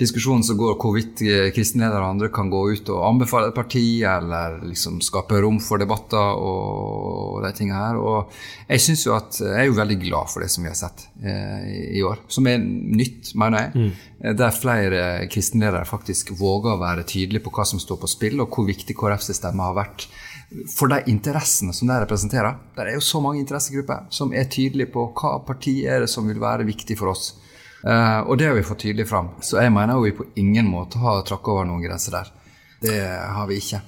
diskusjonen 0.01 0.45
som 0.47 0.59
går 0.59 0.77
hvorvidt 0.81 1.23
eh, 1.27 1.49
kristenledere 1.55 2.03
og 2.03 2.15
andre 2.15 2.31
kan 2.35 2.51
gå 2.53 2.61
ut 2.73 2.91
og 2.93 3.05
anbefale 3.07 3.51
et 3.51 3.57
parti, 3.57 3.85
eller 4.07 4.59
liksom 4.65 5.01
skape 5.05 5.41
rom 5.45 5.61
for 5.63 5.83
debatter 5.83 6.41
og 6.41 7.41
de 7.45 7.53
tingene 7.57 7.81
her. 7.81 8.01
Og 8.01 8.33
jeg 8.71 8.85
synes 8.87 9.05
jo 9.07 9.15
at 9.17 9.41
jeg 9.43 9.59
er 9.63 9.69
jo 9.69 9.77
veldig 9.79 9.99
glad 10.03 10.33
for 10.33 10.45
det 10.45 10.51
som 10.53 10.65
vi 10.65 10.73
har 10.73 10.79
sett 10.79 11.07
eh, 11.23 11.69
i 12.01 12.05
år, 12.07 12.25
som 12.33 12.49
er 12.51 12.59
nytt, 12.61 13.35
mener 13.41 13.67
jeg. 13.67 13.75
Mm. 13.77 14.09
Eh, 14.25 14.35
der 14.41 14.57
flere 14.57 15.05
kristenledere 15.33 15.89
faktisk 15.89 16.35
våger 16.41 16.75
å 16.75 16.81
være 16.83 17.07
tydelige 17.09 17.45
på 17.47 17.55
hva 17.55 17.69
som 17.69 17.83
står 17.83 18.01
på 18.01 18.11
spill, 18.11 18.41
og 18.43 18.51
hvor 18.55 18.69
viktig 18.71 18.97
KrFs 18.97 19.33
stemme 19.37 19.69
har 19.69 19.79
vært 19.79 20.09
for 20.71 20.91
de 20.91 20.99
interessene 21.11 21.75
som 21.77 21.87
de 21.87 21.99
representerer. 22.03 22.57
Det 22.75 22.83
er 22.83 22.97
jo 22.97 23.05
så 23.05 23.21
mange 23.23 23.39
interessegrupper 23.43 24.09
som 24.15 24.33
er 24.35 24.51
tydelige 24.51 24.91
på 24.95 25.07
hva 25.15 25.37
parti 25.47 25.81
er 25.87 26.03
det 26.03 26.11
som 26.11 26.27
vil 26.27 26.43
være 26.43 26.67
viktig 26.69 26.99
for 26.99 27.13
oss. 27.13 27.35
Uh, 27.81 28.29
og 28.29 28.37
det 28.39 28.51
har 28.51 28.59
vi 28.59 28.67
fått 28.67 28.85
tydelig 28.85 29.09
fram. 29.09 29.33
Så 29.45 29.61
jeg 29.63 29.73
mener 29.73 29.97
jo 29.97 30.05
vi 30.05 30.17
på 30.17 30.29
ingen 30.41 30.69
måte 30.69 31.01
har 31.01 31.23
tråkket 31.25 31.55
over 31.55 31.69
noen 31.69 31.85
grenser 31.85 32.19
der. 32.19 32.35
Det 32.81 33.01
har 33.01 33.49
vi 33.49 33.61
ikke. 33.61 33.81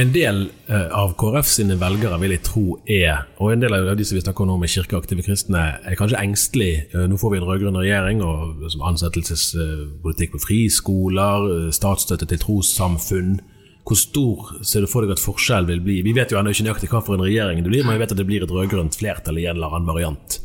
En 0.00 0.12
del 0.14 0.44
uh, 0.68 0.90
av 0.94 1.16
KrF 1.18 1.48
sine 1.50 1.74
velgere 1.80 2.18
vil 2.22 2.36
jeg 2.36 2.44
tro 2.46 2.64
er, 2.86 3.24
og 3.42 3.50
en 3.50 3.62
del 3.64 3.74
av 3.74 3.88
de 3.98 4.04
som 4.06 4.14
vi 4.14 4.22
snakker 4.22 4.44
om 4.44 4.52
nå 4.52 4.58
med 4.60 4.70
kirkeaktive 4.70 5.24
kristne, 5.26 5.62
er 5.82 5.96
kanskje 5.98 6.20
engstelig. 6.20 6.74
Uh, 6.92 7.06
nå 7.10 7.18
får 7.18 7.32
vi 7.32 7.40
en 7.40 7.48
rød-grønn 7.48 7.80
regjering 7.80 8.20
og 8.26 8.68
ansettelsespolitikk 8.92 10.36
på 10.36 10.42
friskoler, 10.44 11.72
statsstøtte 11.74 12.28
til 12.30 12.42
trossamfunn. 12.44 13.40
Hvor 13.88 13.98
stor 13.98 14.52
ser 14.68 14.84
du 14.84 14.90
for 14.92 15.02
deg 15.02 15.16
at 15.16 15.24
forskjellen 15.24 15.72
vil 15.72 15.82
bli? 15.82 15.96
Vi 16.06 16.14
vet 16.14 16.30
jo 16.30 16.38
ennå 16.38 16.52
ikke 16.52 16.68
nøyaktig 16.68 16.92
hva 16.92 17.00
for 17.02 17.16
en 17.16 17.24
regjering 17.24 17.64
det 17.64 17.72
blir, 17.72 17.82
men 17.88 17.96
vi 17.96 18.04
vet 18.04 18.12
at 18.14 18.20
det 18.20 18.28
blir 18.28 18.44
et 18.44 18.52
rød-grønt 18.52 19.00
flertall 19.00 19.40
i 19.40 19.48
en 19.48 19.56
eller 19.56 19.72
annen 19.72 19.88
variant. 19.88 20.38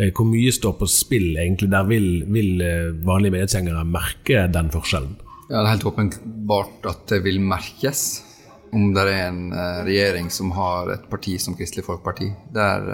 Eh, 0.00 0.12
hvor 0.16 0.24
mye 0.28 0.52
står 0.52 0.78
på 0.80 0.88
spill 0.88 1.34
egentlig? 1.36 1.68
Der 1.72 1.84
vil, 1.88 2.08
vil 2.32 2.62
eh, 2.64 2.92
vanlige 3.06 3.36
medietsgjengere 3.36 3.84
merke 3.84 4.46
den 4.52 4.70
forskjellen? 4.72 5.16
Ja, 5.50 5.60
Det 5.60 5.64
er 5.64 5.72
helt 5.74 5.88
åpenbart 5.90 6.86
at 6.88 7.06
det 7.10 7.24
vil 7.26 7.40
merkes 7.42 8.22
om 8.72 8.92
det 8.94 9.02
er 9.02 9.26
en 9.26 9.50
eh, 9.52 9.80
regjering 9.88 10.30
som 10.30 10.52
har 10.56 10.92
et 10.94 11.08
parti 11.10 11.36
som 11.42 11.56
Kristelig 11.58 11.84
Folkeparti. 11.88 12.30
Der 12.54 12.86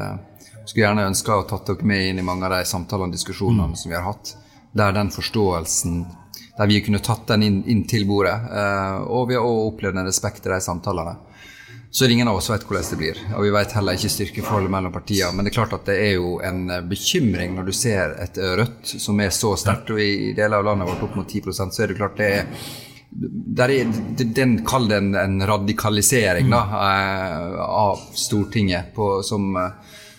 skulle 0.64 0.86
gjerne 0.86 1.06
ønske 1.12 1.34
å 1.34 1.44
tatt 1.46 1.68
dere 1.68 1.86
med 1.86 2.08
inn 2.10 2.22
i 2.22 2.26
mange 2.26 2.48
av 2.48 2.56
de 2.56 2.64
samtalene 2.66 3.12
og 3.12 3.18
diskusjonene 3.18 3.70
mm. 3.70 3.76
som 3.78 3.92
vi 3.92 3.98
har 3.98 4.08
hatt. 4.08 4.34
Der 4.76 4.96
den 4.96 5.12
forståelsen 5.12 6.06
Der 6.56 6.68
vi 6.68 6.80
kunne 6.80 6.98
tatt 7.04 7.26
den 7.28 7.42
inn, 7.44 7.56
inn 7.68 7.82
til 7.84 8.06
bordet. 8.08 8.32
Og 9.12 9.28
vi 9.28 9.36
har 9.36 9.44
også 9.44 9.66
opplevd 9.68 9.98
en 10.00 10.08
respekt 10.08 10.46
i 10.48 10.50
de 10.50 10.56
samtalene. 10.64 11.12
Så 11.97 12.07
ingen 12.07 12.29
av 12.29 12.37
oss 12.37 12.50
vet 12.50 12.65
hvordan 12.69 12.91
det 12.91 12.97
blir. 13.00 13.19
Og 13.38 13.47
vi 13.47 13.50
vet 13.55 13.71
heller 13.73 13.97
ikke 13.97 14.11
styrkeforholdet 14.12 14.69
mellom 14.69 14.93
partiene. 14.93 15.31
Men 15.33 15.47
det 15.47 15.55
er 15.55 15.55
klart 15.57 15.76
at 15.79 15.87
det 15.88 15.95
er 15.97 16.11
jo 16.19 16.35
en 16.45 16.67
bekymring 16.91 17.55
når 17.57 17.71
du 17.71 17.73
ser 17.73 18.12
et 18.21 18.37
Rødt 18.37 18.91
som 19.00 19.23
er 19.25 19.31
så 19.33 19.55
sterkt, 19.57 19.95
og 19.95 20.03
i 20.05 20.35
deler 20.37 20.59
av 20.59 20.67
landet 20.67 20.91
vårt 20.91 21.07
opp 21.07 21.17
mot 21.17 21.31
10% 21.33 21.73
så 21.73 21.87
er 21.87 21.88
det 21.88 21.97
klart 21.97 22.21
det 22.21 22.29
er 22.35 22.50
der 23.57 23.73
er, 23.73 23.95
den 24.37 24.59
Kall 24.67 24.91
det 24.91 24.99
en, 25.00 25.15
en, 25.17 25.38
radikalisering 25.49 26.50
da, 26.53 26.61
eh, 26.83 27.57
av 27.65 28.03
Stortinget 28.12 28.93
på, 28.95 29.23
som, 29.25 29.57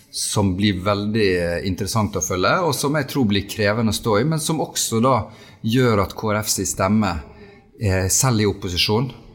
som, 0.10 0.56
blir 0.58 0.82
veldig 0.82 1.30
interessant 1.70 2.18
å 2.18 2.26
følge, 2.26 2.56
og 2.66 2.74
som 2.74 2.98
jeg 2.98 3.10
tror 3.12 3.30
blir 3.30 3.46
krevende 3.46 3.94
å 3.94 4.00
stå 4.00 4.18
i, 4.24 4.26
men 4.34 4.42
som 4.42 4.66
også 4.66 5.04
da 5.06 5.16
gjør 5.62 6.08
at 6.08 6.18
KrFs 6.18 6.58
stemme, 6.74 7.14
eh, 7.78 8.08
selv 8.10 8.42
i 8.42 8.50
opposisjon, 8.50 9.12
eh, 9.14 9.27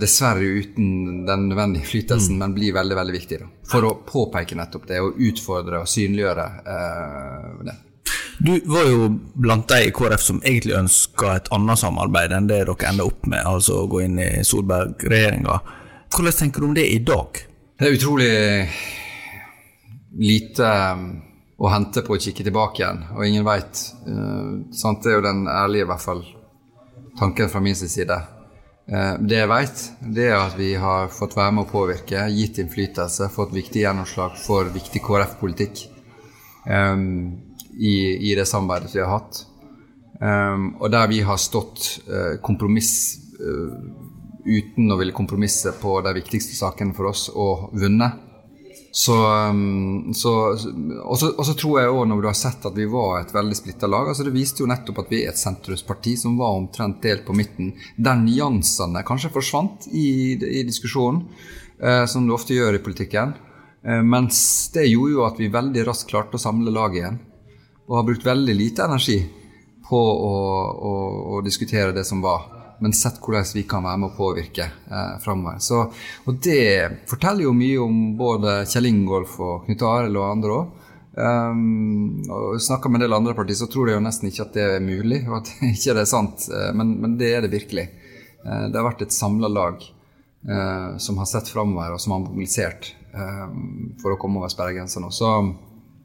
dessverre 0.00 0.46
uten 0.62 1.26
den 1.26 1.48
nødvendige 1.50 1.84
flytelsen, 1.84 2.34
mm. 2.34 2.38
men 2.40 2.54
blir 2.56 2.72
veldig 2.72 2.96
veldig 2.96 3.16
viktig. 3.18 3.40
Da, 3.42 3.50
for 3.68 3.84
å 3.84 3.96
påpeke 4.06 4.56
nettopp 4.56 4.88
det, 4.88 5.02
og 5.04 5.20
utfordre 5.28 5.82
og 5.82 5.90
synliggjøre 5.90 6.46
eh, 6.64 7.50
det. 7.68 7.76
Du 8.38 8.52
var 8.70 8.86
jo 8.86 9.08
blant 9.34 9.66
de 9.68 9.88
i 9.88 9.92
KrF 9.94 10.22
som 10.22 10.38
egentlig 10.44 10.76
ønska 10.78 11.34
et 11.36 11.50
annet 11.52 11.80
samarbeid 11.80 12.32
enn 12.32 12.46
det 12.48 12.62
dere 12.62 12.88
ender 12.88 13.10
opp 13.10 13.26
med, 13.26 13.42
altså 13.42 13.82
å 13.82 13.88
gå 13.90 14.04
inn 14.06 14.20
i 14.22 14.28
Solberg-regjeringa. 14.46 15.58
Hvordan 16.14 16.38
tenker 16.38 16.62
du 16.62 16.68
om 16.68 16.76
det 16.76 16.86
i 16.88 17.00
dag? 17.04 17.42
Det 17.78 17.88
er 17.88 17.98
utrolig 17.98 18.30
lite 20.22 20.70
um, 20.94 21.04
å 21.58 21.74
hente 21.74 22.04
på 22.06 22.14
å 22.14 22.20
kikke 22.22 22.46
tilbake 22.46 22.82
igjen, 22.84 23.04
og 23.12 23.26
ingen 23.26 23.46
veit. 23.46 23.82
Uh, 24.06 24.64
det 24.70 25.10
er 25.10 25.18
jo 25.18 25.26
den 25.26 25.44
ærlige, 25.50 25.84
i 25.84 25.90
hvert 25.90 26.06
fall, 26.06 26.24
tanken 27.18 27.50
fra 27.50 27.60
min 27.62 27.76
side. 27.76 28.22
Uh, 28.88 29.18
det 29.20 29.42
jeg 29.42 29.50
veit, 29.50 29.82
det 30.16 30.30
er 30.30 30.38
at 30.38 30.56
vi 30.56 30.72
har 30.80 31.10
fått 31.12 31.36
være 31.36 31.54
med 31.56 31.66
å 31.66 31.72
påvirke, 31.72 32.24
gitt 32.32 32.60
innflytelse, 32.62 33.28
fått 33.34 33.52
viktig 33.56 33.84
gjennomslag 33.84 34.38
for 34.40 34.70
viktig 34.72 35.02
KrF-politikk. 35.04 35.84
Um, 36.68 37.44
i, 37.78 38.30
i 38.30 38.34
det 38.34 38.46
samarbeidet 38.48 38.94
vi 38.96 39.04
har 39.04 39.12
hatt. 39.12 39.44
Um, 40.20 40.72
og 40.80 40.90
der 40.90 41.06
vi 41.10 41.20
har 41.22 41.38
stått 41.38 42.00
uh, 42.10 42.40
kompromiss 42.42 42.92
uh, 43.38 43.76
uten 44.48 44.90
å 44.90 44.96
ville 44.98 45.14
kompromisse 45.14 45.70
på 45.78 45.98
de 46.02 46.14
viktigste 46.16 46.56
sakene 46.58 46.96
for 46.96 47.12
oss, 47.12 47.28
og 47.30 47.68
vunnet. 47.78 48.24
Så, 48.90 49.14
um, 49.50 50.14
så, 50.16 50.32
og, 51.04 51.18
så, 51.20 51.28
og 51.36 51.44
så 51.44 51.54
tror 51.60 51.80
jeg 51.80 51.90
òg, 51.92 52.06
når 52.08 52.22
du 52.24 52.28
har 52.30 52.38
sett 52.38 52.64
at 52.64 52.76
vi 52.76 52.86
var 52.88 53.18
et 53.18 53.34
veldig 53.34 53.56
splitta 53.58 53.86
lag 53.90 54.08
altså 54.08 54.24
Det 54.24 54.32
viste 54.32 54.62
jo 54.62 54.68
nettopp 54.70 55.02
at 55.02 55.12
vi 55.12 55.20
er 55.22 55.34
et 55.34 55.40
sentrumsparti 55.40 56.14
som 56.16 56.38
var 56.40 56.56
omtrent 56.56 57.02
delt 57.04 57.26
på 57.26 57.36
midten. 57.36 57.74
Der 58.00 58.16
nyansene 58.16 59.04
kanskje 59.06 59.32
forsvant 59.34 59.90
i, 59.92 60.38
i 60.40 60.64
diskusjonen, 60.66 61.26
eh, 61.82 62.06
som 62.08 62.24
du 62.24 62.32
ofte 62.36 62.56
gjør 62.56 62.80
i 62.80 62.84
politikken. 62.84 63.36
mens 64.04 64.38
det 64.74 64.88
gjorde 64.88 65.12
jo 65.12 65.20
at 65.24 65.36
vi 65.38 65.46
veldig 65.54 65.84
raskt 65.86 66.10
klarte 66.10 66.34
å 66.34 66.42
samle 66.42 66.72
laget 66.74 66.98
igjen 66.98 67.18
og 67.88 67.96
har 67.96 68.06
brukt 68.08 68.26
veldig 68.26 68.54
lite 68.54 68.84
energi 68.84 69.18
på 69.88 69.98
å, 69.98 70.32
å, 70.88 70.94
å 71.36 71.40
diskutere 71.44 71.94
det 71.96 72.04
som 72.04 72.20
var, 72.20 72.44
men 72.78 72.94
sett 72.94 73.18
hvordan 73.22 73.46
vi 73.54 73.64
kan 73.68 73.84
være 73.84 74.00
med 74.02 74.12
å 74.12 74.16
påvirke 74.16 74.68
eh, 74.68 75.14
framover. 75.22 75.62
Og 76.28 76.40
det 76.44 77.04
forteller 77.10 77.48
jo 77.48 77.54
mye 77.56 77.78
om 77.82 78.02
både 78.18 78.60
Kjell 78.70 78.90
Ingolf 78.90 79.38
og 79.42 79.66
Knut 79.66 79.84
Arild 79.88 80.18
og 80.18 80.28
andre 80.28 80.58
òg. 80.58 80.74
Um, 81.18 82.22
og 82.30 82.60
Snakker 82.62 82.92
med 82.92 83.00
en 83.00 83.08
del 83.08 83.16
andre 83.16 83.34
partier, 83.34 83.58
så 83.58 83.66
tror 83.66 83.88
de 83.88 83.96
jo 83.96 84.02
nesten 84.04 84.28
ikke 84.30 84.44
at 84.44 84.54
det 84.54 84.66
er 84.76 84.84
mulig, 84.84 85.24
og 85.26 85.40
at 85.40 85.50
ikke 85.72 85.96
det 85.96 86.04
er 86.04 86.10
sant. 86.10 86.46
Eh, 86.52 86.70
men, 86.78 86.94
men 87.02 87.16
det 87.18 87.32
er 87.34 87.44
det 87.44 87.54
virkelig. 87.54 87.88
Uh, 88.44 88.68
det 88.70 88.78
har 88.78 88.86
vært 88.86 89.02
et 89.08 89.16
samla 89.16 89.50
lag 89.50 89.82
uh, 89.82 90.94
som 91.02 91.18
har 91.18 91.30
sett 91.30 91.50
framover, 91.50 91.96
og 91.96 92.02
som 92.02 92.14
har 92.14 92.22
mobilisert 92.22 92.92
um, 93.10 93.96
for 93.98 94.14
å 94.14 94.20
komme 94.20 94.38
over 94.38 94.52
sperregrensa. 94.52 95.02
Så 95.10 95.32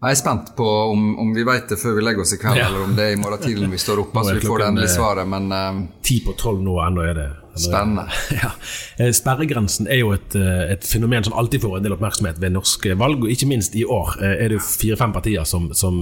jeg 0.03 0.17
er 0.17 0.19
spent 0.19 0.55
på 0.57 0.65
om, 0.91 1.05
om 1.19 1.29
vi 1.35 1.45
vet 1.47 1.69
det 1.71 1.77
før 1.79 1.95
vi 1.95 2.03
legger 2.03 2.25
oss 2.25 2.33
i 2.35 2.41
kveld, 2.41 2.59
ja. 2.59 2.67
eller 2.67 2.89
om 2.89 2.97
det 2.97 3.05
er 3.07 3.15
i 3.15 3.21
morgen 3.21 3.39
tidlig 3.39 3.67
når 3.67 3.77
vi 3.77 3.85
står 3.85 4.03
oppe. 4.03 4.23
så 4.27 4.35
vi 4.35 4.43
får 4.43 4.59
det 4.63 4.67
endelige 4.73 4.95
svaret, 4.97 5.29
men 5.35 5.47
um, 5.51 5.87
Ti 6.03 6.19
på 6.25 6.35
tolv 6.39 6.59
nå, 6.65 6.75
ennå 6.83 7.07
er 7.07 7.15
det 7.19 7.29
Spennende. 7.55 8.07
Ja. 8.43 8.49
Eh, 8.97 9.11
sperregrensen 9.13 9.87
er 9.91 9.99
jo 10.01 10.11
et, 10.15 10.35
eh, 10.35 10.71
et, 10.73 10.85
fenomen 10.87 11.23
som 11.25 11.35
alltid 11.37 11.61
får 11.61 11.77
en 11.77 11.85
del 11.85 11.93
oppmerksomhet 11.95 12.39
ved 12.41 12.53
norske 12.55 12.95
valg, 12.97 13.21
og 13.21 13.29
ikke 13.29 13.49
minst 13.49 13.75
i 13.77 13.83
år 13.85 14.15
eh, 14.21 14.35
er 14.45 14.53
det 14.53 14.61
fire-fem 14.65 15.13
partier 15.13 15.45
som, 15.47 15.69
som 15.77 16.01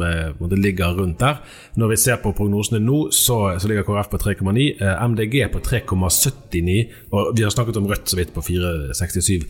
ligger 0.55 0.95
rundt 0.99 1.19
der. 1.19 1.41
Når 1.75 1.91
vi 1.91 1.99
ser 1.99 2.21
på 2.23 2.33
prognosene 2.37 2.79
nå, 2.83 3.03
så, 3.15 3.39
så 3.59 3.67
ligger 3.67 3.87
KrF 3.87 4.11
på 4.13 4.21
3,9, 4.23 4.69
MDG 5.11 5.37
på 5.51 5.63
3,79, 5.67 6.79
og 7.11 7.33
vi 7.35 7.43
har 7.45 7.53
snakket 7.53 7.79
om 7.81 7.87
Rødt 7.91 8.09
så 8.09 8.19
vidt 8.19 8.33
på 8.33 8.43
4,67. 8.47 9.47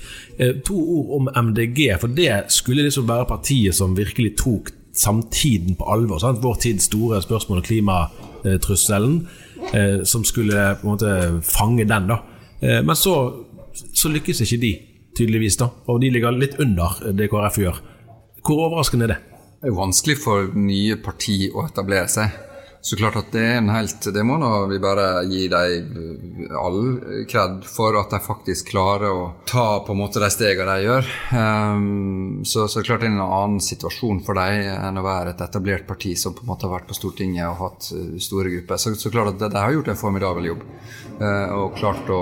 To 0.65 0.77
ord 0.97 1.15
om 1.19 1.31
MDG, 1.49 1.91
for 2.01 2.09
det 2.09 2.31
skulle 2.53 2.85
liksom 2.87 3.09
være 3.09 3.29
partiet 3.29 3.77
som 3.77 3.97
virkelig 3.97 4.35
tok 4.41 4.73
samtiden 4.93 5.77
på 5.79 5.87
alvor. 5.87 6.19
Sant? 6.19 6.41
Vår 6.43 6.57
tids 6.61 6.89
store 6.89 7.21
spørsmål 7.23 7.61
om 7.61 7.65
klimatrusselen 7.65 9.15
eh, 9.73 10.03
som 10.03 10.25
skulle 10.27 10.75
på 10.81 10.87
en 10.87 10.91
måte 10.93 11.15
fange 11.45 11.85
den. 11.87 12.07
da. 12.09 12.21
Eh, 12.59 12.81
men 12.83 12.95
så, 12.95 13.15
så, 13.73 14.09
lykkes 14.09 14.43
ikke 14.45 14.61
de, 14.61 14.71
tydeligvis, 15.17 15.57
da. 15.61 15.69
Og 15.87 16.01
de 16.01 16.11
ligger 16.13 16.35
litt 16.35 16.59
under 16.59 16.99
det 17.13 17.29
KrF 17.31 17.59
gjør. 17.63 17.81
Hvor 18.41 18.67
overraskende 18.67 19.09
er 19.09 19.15
det? 19.15 19.19
Det 19.61 19.69
er 19.69 19.73
jo 19.75 19.81
vanskelig 19.81 20.17
for 20.17 20.55
nye 20.57 20.97
parti 20.97 21.43
å 21.53 21.67
etablere 21.67 22.09
seg. 22.09 22.33
Så 22.81 22.97
klart 22.97 23.15
at 23.19 23.29
det 23.33 23.41
er 23.45 23.59
en 23.59 23.69
helt 23.69 24.07
Det 24.13 24.23
må 24.25 24.39
nå 24.41 24.49
vi 24.71 24.79
bare 24.81 25.21
gi 25.29 25.43
dem 25.51 26.47
all 26.57 26.79
kred 27.29 27.61
for 27.69 27.97
at 27.99 28.13
de 28.13 28.19
faktisk 28.25 28.71
klarer 28.73 29.13
å 29.13 29.27
ta 29.45 29.83
på 29.85 29.93
en 29.93 30.01
måte 30.01 30.21
de 30.23 30.29
stegene 30.33 30.79
de 30.79 30.87
gjør. 30.87 31.11
Um, 31.37 32.41
så, 32.47 32.65
så 32.71 32.81
klart 32.81 33.03
det 33.03 33.11
er 33.11 33.13
en 33.13 33.21
annen 33.21 33.61
situasjon 33.61 34.23
for 34.25 34.39
dem 34.41 34.71
enn 34.73 34.97
å 34.97 35.05
være 35.05 35.35
et 35.35 35.45
etablert 35.45 35.85
parti 35.89 36.15
som 36.17 36.33
på 36.33 36.45
en 36.45 36.51
måte 36.53 36.65
har 36.65 36.73
vært 36.79 36.89
på 36.89 36.97
Stortinget 36.97 37.51
og 37.51 37.61
hatt 37.61 37.91
store 38.25 38.55
grupper. 38.55 38.81
Så, 38.81 38.95
så 38.97 39.13
klart 39.13 39.35
at 39.35 39.41
de, 39.43 39.51
de 39.53 39.61
har 39.61 39.77
gjort 39.77 39.93
en 39.93 40.01
formidabel 40.01 40.49
jobb 40.51 40.65
uh, 41.21 41.47
og 41.61 41.77
klart 41.77 42.09
å 42.09 42.21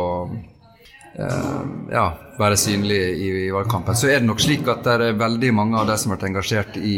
ja, 1.17 2.05
være 2.39 2.57
synlig 2.59 2.99
i, 2.99 3.27
i, 3.45 3.49
valgkampen. 3.53 3.97
Så 3.97 4.09
er 4.09 4.21
det 4.21 4.29
nok 4.29 4.41
slik 4.43 4.67
at 4.71 4.85
det 4.85 4.95
er 5.09 5.19
veldig 5.19 5.51
mange 5.55 5.79
av 5.79 5.89
de 5.89 5.97
som 5.99 6.11
har 6.11 6.19
vært 6.19 6.29
engasjert 6.29 6.79
i, 6.79 6.97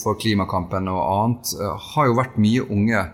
for 0.00 0.18
klimakampen 0.20 0.88
og 0.92 1.02
annet, 1.02 1.54
uh, 1.60 1.74
har 1.94 2.10
jo 2.10 2.18
vært 2.18 2.38
mye 2.40 2.64
unge. 2.64 3.04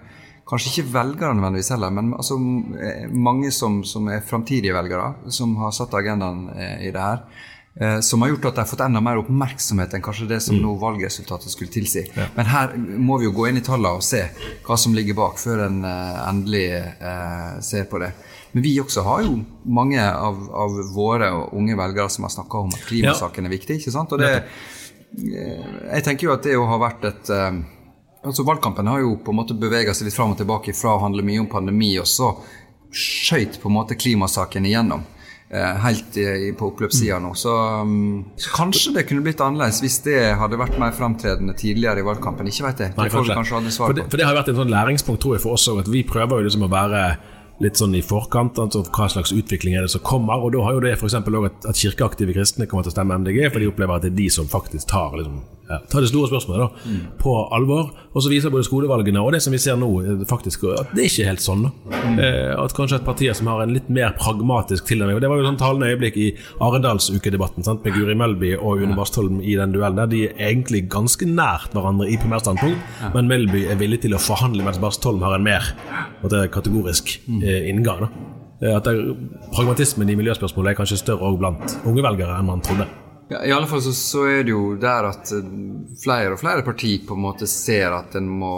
Kanskje 0.51 0.73
ikke 0.73 0.91
velgere 0.97 1.37
nødvendigvis 1.39 1.71
heller, 1.75 1.95
men 1.95 2.11
altså, 2.17 2.37
eh, 2.83 3.07
mange 3.15 3.53
som, 3.55 3.85
som 3.87 4.09
er 4.11 4.25
framtidige 4.27 4.75
velgere, 4.75 5.13
som 5.31 5.53
har 5.61 5.71
satt 5.77 5.95
agendaen 5.95 6.49
i 6.83 6.91
det 6.91 7.05
her. 7.05 7.23
Som 8.03 8.25
har 8.25 8.33
gjort 8.33 8.49
at 8.49 8.57
de 8.57 8.63
har 8.65 8.67
fått 8.67 8.83
enda 8.83 8.99
mer 9.01 9.21
oppmerksomhet 9.21 9.95
enn 9.95 10.03
kanskje 10.03 10.27
det 10.33 10.41
som 10.43 10.57
mm. 10.57 10.65
nå 10.65 10.73
valgresultatet 10.83 11.55
skulle 11.55 11.71
tilsi. 11.71 12.03
Ja. 12.17 12.27
Men 12.35 12.51
her 12.51 12.75
må 12.75 13.21
vi 13.23 13.29
jo 13.29 13.37
gå 13.37 13.47
inn 13.47 13.61
i 13.61 13.63
tallene 13.63 14.01
og 14.01 14.03
se 14.03 14.25
hva 14.67 14.75
som 14.75 14.97
ligger 14.97 15.15
bak, 15.21 15.39
før 15.39 15.63
en 15.69 15.79
endelig 15.87 16.67
eh, 16.75 17.55
ser 17.63 17.87
på 17.87 18.03
det. 18.03 18.11
Men 18.53 18.65
vi 18.65 18.73
også 18.83 19.05
har 19.07 19.25
jo 19.27 19.37
mange 19.71 20.03
av, 20.03 20.39
av 20.51 20.79
våre 20.95 21.31
unge 21.57 21.77
velgere 21.79 22.11
som 22.11 22.27
har 22.27 22.35
snakka 22.35 22.65
om 22.65 22.73
at 22.75 22.87
klimasaken 22.89 23.47
er 23.47 23.55
viktig. 23.55 23.79
ikke 23.79 23.95
sant? 23.95 24.15
Og 24.17 24.23
det, 24.23 24.33
eh, 24.41 25.69
jeg 25.95 26.07
tenker 26.07 26.29
jo 26.29 26.35
at 26.35 26.47
det 26.47 26.57
jo 26.57 26.67
har 26.71 26.83
vært 26.83 27.07
et 27.13 27.31
eh, 27.37 27.61
altså 28.27 28.45
Valgkampen 28.49 28.91
har 28.91 29.05
jo 29.05 29.15
på 29.23 29.33
en 29.33 29.41
måte 29.43 29.57
bevega 29.57 29.95
seg 29.95 30.09
litt 30.11 30.19
fram 30.19 30.35
og 30.35 30.43
tilbake 30.43 30.75
fra 30.77 30.97
å 30.97 31.05
handle 31.07 31.25
mye 31.27 31.45
om 31.45 31.49
pandemi, 31.53 31.95
og 32.03 32.11
så 32.11 32.35
skøyt 32.91 33.61
på 33.63 33.71
en 33.71 33.79
måte 33.79 33.97
klimasaken 33.97 34.67
igjennom. 34.67 35.07
Eh, 35.51 35.79
helt 35.83 36.19
på 36.59 36.67
oppløpssida 36.69 37.17
nå. 37.23 37.33
Så, 37.39 37.55
um, 37.83 38.21
så, 38.39 38.51
kanskje 38.55 38.93
det 38.99 39.07
kunne 39.09 39.25
blitt 39.25 39.41
annerledes 39.43 39.81
hvis 39.83 39.97
det 40.05 40.19
hadde 40.39 40.59
vært 40.59 40.77
mer 40.79 40.95
framtredende 40.95 41.55
tidligere 41.59 42.03
i 42.03 42.07
valgkampen. 42.07 42.51
Ikke 42.51 42.69
vet 42.69 42.85
jeg. 42.85 42.95
Det 42.99 43.11
får 43.15 43.27
vi 43.27 43.35
kanskje 43.35 43.59
aldri 43.59 43.75
svar 43.75 43.87
på. 43.87 43.95
For 43.95 43.99
det, 43.99 44.11
for 44.11 44.23
det 44.23 44.29
har 44.29 44.39
vært 44.39 44.53
en 44.53 44.61
sånn 44.61 44.75
læringspunkt 44.75 45.23
tror 45.23 45.39
jeg 45.39 45.47
for 45.47 45.59
oss 45.59 45.67
òg, 45.71 45.83
at 45.83 45.91
vi 45.91 46.05
prøver 46.07 46.43
jo 46.43 46.51
liksom 46.51 46.67
å 46.67 46.71
være 46.71 47.05
litt 47.61 47.81
sånn 47.81 47.95
i 47.97 48.03
forkant. 48.05 48.59
altså 48.59 48.83
Hva 48.89 49.09
slags 49.13 49.35
utvikling 49.37 49.77
er 49.77 49.87
det 49.87 49.93
som 49.95 50.05
kommer? 50.07 50.41
og 50.41 50.53
Da 50.55 50.65
har 50.65 50.77
jo 50.77 50.85
det 50.85 50.97
f.eks. 50.97 51.17
òg 51.21 51.49
at, 51.51 51.69
at 51.69 51.81
kirkeaktive 51.81 52.37
kristne 52.37 52.69
kommer 52.71 52.87
til 52.87 52.95
å 52.95 52.97
stemme 52.97 53.19
MDG, 53.21 53.47
for 53.51 53.61
de 53.61 53.71
opplever 53.71 53.97
at 53.97 54.07
det 54.07 54.13
er 54.15 54.21
de 54.23 54.29
som 54.33 54.49
faktisk 54.51 54.89
tar 54.91 55.17
liksom, 55.21 55.43
ta 55.91 56.01
det 56.03 56.11
store 56.11 56.31
spørsmålet 56.31 56.63
da, 56.65 56.95
på 57.21 57.35
alvor. 57.55 57.91
Og 58.11 58.25
så 58.25 58.31
viser 58.33 58.51
både 58.53 58.67
skolevalgene 58.67 59.23
og 59.23 59.33
det 59.35 59.43
som 59.45 59.55
vi 59.55 59.61
ser 59.63 59.77
nå, 59.79 59.89
faktisk 60.31 60.65
at 60.73 60.91
det 60.97 61.05
er 61.05 61.11
ikke 61.11 61.29
helt 61.29 61.45
sånn. 61.45 61.67
da. 61.67 62.01
Eh, 62.11 62.53
at 62.59 62.75
kanskje 62.77 62.99
et 63.01 63.07
parti 63.07 63.29
som 63.37 63.51
har 63.53 63.63
en 63.63 63.75
litt 63.77 63.89
mer 63.93 64.15
pragmatisk 64.19 64.89
tilnærming 64.91 65.19
og 65.19 65.23
Det 65.23 65.31
var 65.31 65.39
jo 65.41 65.47
sånn 65.47 65.61
talende 65.61 65.91
øyeblikk 65.93 66.17
i 66.19 66.29
Arendalsukedebatten 66.61 67.67
sant, 67.67 67.85
med 67.85 67.95
Guri 67.95 68.17
Melby 68.19 68.55
og 68.59 68.83
Une 68.83 68.97
Bastholm 68.99 69.41
i 69.41 69.55
den 69.59 69.75
duellen, 69.75 70.01
der 70.01 70.11
de 70.11 70.25
er 70.29 70.51
egentlig 70.51 70.87
ganske 70.91 71.27
nært 71.29 71.75
hverandre 71.77 72.09
i 72.11 72.19
primærstandpunkt, 72.21 73.15
men 73.15 73.31
Melby 73.31 73.67
er 73.71 73.79
villig 73.81 74.03
til 74.05 74.17
å 74.17 74.23
forhandle, 74.23 74.65
mens 74.67 74.81
Bastholm 74.83 75.23
har 75.23 75.37
en 75.37 75.47
mer 75.47 75.71
er 76.31 76.51
kategorisk 76.53 77.19
eh, 77.43 77.69
inngang. 77.71 78.07
da. 78.07 78.11
Eh, 78.63 78.77
At 78.77 78.89
pragmatismen 79.55 80.11
i 80.11 80.19
miljøspørsmålet 80.19 80.73
er 80.75 80.81
kanskje 80.83 81.01
større 81.01 81.31
også 81.31 81.41
blant 81.41 81.79
unge 81.87 82.05
velgere 82.05 82.39
enn 82.39 82.51
man 82.51 82.61
trodde. 82.65 82.89
Ja, 83.31 83.45
I 83.45 83.53
alle 83.53 83.67
fall 83.67 83.83
så, 83.83 83.93
så 83.95 84.25
er 84.27 84.41
det 84.43 84.51
jo 84.51 84.73
der 84.81 85.07
at 85.07 85.31
eh, 85.37 85.51
flere 86.03 86.35
og 86.35 86.41
flere 86.41 86.65
partier 86.67 87.05
på 87.07 87.15
en 87.15 87.23
måte 87.29 87.47
ser 87.47 87.95
at 87.95 88.17
en 88.19 88.27
må 88.27 88.55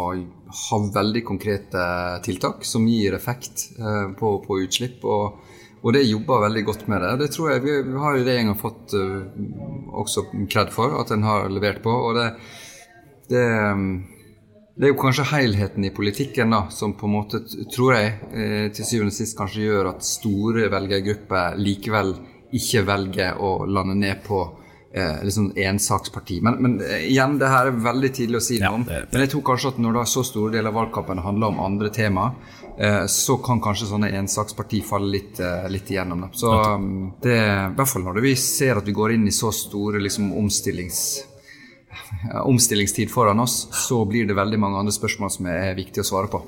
ha 0.52 0.78
veldig 0.94 1.20
konkrete 1.28 1.82
tiltak 2.24 2.64
som 2.64 2.86
gir 2.88 3.12
effekt 3.12 3.66
eh, 3.76 4.06
på, 4.16 4.30
på 4.46 4.56
utslipp. 4.64 5.04
Og, 5.04 5.42
og 5.82 5.92
det 5.92 6.06
jobber 6.06 6.46
veldig 6.46 6.62
godt 6.70 6.86
med 6.88 7.04
det. 7.04 7.10
Det 7.20 7.28
tror 7.34 7.50
jeg 7.52 7.64
vi, 7.66 7.74
vi 7.90 8.00
har 8.00 8.16
regjeringa 8.16 8.54
fått 8.56 8.94
uh, 8.94 9.26
også 9.98 10.28
kred 10.46 10.70
for 10.72 10.94
at 11.00 11.10
en 11.10 11.24
har 11.26 11.48
levert 11.52 11.82
på. 11.84 11.92
og 11.92 12.16
det, 12.16 12.28
det 13.32 13.46
det 14.72 14.86
er 14.86 14.92
jo 14.94 15.00
kanskje 15.02 15.26
helheten 15.34 15.84
i 15.84 15.90
politikken 15.92 16.54
da, 16.54 16.62
som 16.72 16.94
på 16.96 17.04
en 17.04 17.12
måte, 17.12 17.42
tror 17.74 17.90
jeg, 17.92 18.14
til 18.72 18.86
syvende 18.88 19.12
og 19.12 19.16
sist 19.18 19.36
kanskje 19.36 19.66
gjør 19.66 19.90
at 19.90 20.06
store 20.06 20.70
velgergrupper 20.72 21.58
likevel 21.60 22.14
ikke 22.56 22.80
velger 22.88 23.42
å 23.44 23.50
lande 23.68 23.98
ned 24.00 24.22
på 24.24 24.40
eh, 24.94 25.24
liksom 25.24 25.52
ensaksparti. 25.56 26.40
Men, 26.40 26.54
men 26.62 26.80
eh, 26.80 27.06
igjen, 27.10 27.38
det 27.38 27.50
her 27.52 27.70
er 27.70 27.82
veldig 27.84 28.12
tidlig 28.14 28.40
å 28.40 28.44
si 28.44 28.58
noe 28.62 28.80
om. 28.80 28.86
Men 28.88 29.24
jeg 29.24 29.32
tror 29.34 29.46
kanskje 29.52 29.74
at 29.74 29.80
når 29.82 29.98
da 29.98 30.04
så 30.08 30.24
store 30.26 30.54
deler 30.56 30.72
av 30.72 30.78
valgkampen 30.80 31.22
handler 31.24 31.54
om 31.54 31.62
andre 31.64 31.90
tema, 31.94 32.28
eh, 32.76 33.04
så 33.10 33.38
kan 33.44 33.62
kanskje 33.64 33.90
sånne 33.92 34.12
ensaksparti 34.20 34.82
falle 34.86 35.12
litt, 35.16 35.40
eh, 35.40 35.68
litt 35.72 35.90
igjennom. 35.92 36.26
Da. 36.26 36.30
Så 36.36 36.54
um, 36.76 37.12
det, 37.22 37.38
i 37.40 37.74
hvert 37.76 37.92
fall 37.94 38.06
når 38.08 38.22
vi 38.24 38.36
ser 38.40 38.80
at 38.80 38.88
vi 38.88 38.96
går 38.96 39.16
inn 39.16 39.28
i 39.28 39.34
så 39.34 39.52
store 39.54 40.02
liksom, 40.02 40.32
omstillings 40.38 41.02
omstillingstid 42.44 43.10
foran 43.10 43.40
oss, 43.40 43.68
så 43.72 44.04
blir 44.08 44.26
det 44.28 44.36
veldig 44.38 44.58
mange 44.60 44.78
andre 44.78 44.94
spørsmål 44.94 45.30
som 45.34 45.48
er 45.50 45.74
viktige 45.78 46.04
å 46.04 46.08
svare 46.08 46.30
på. 46.32 46.40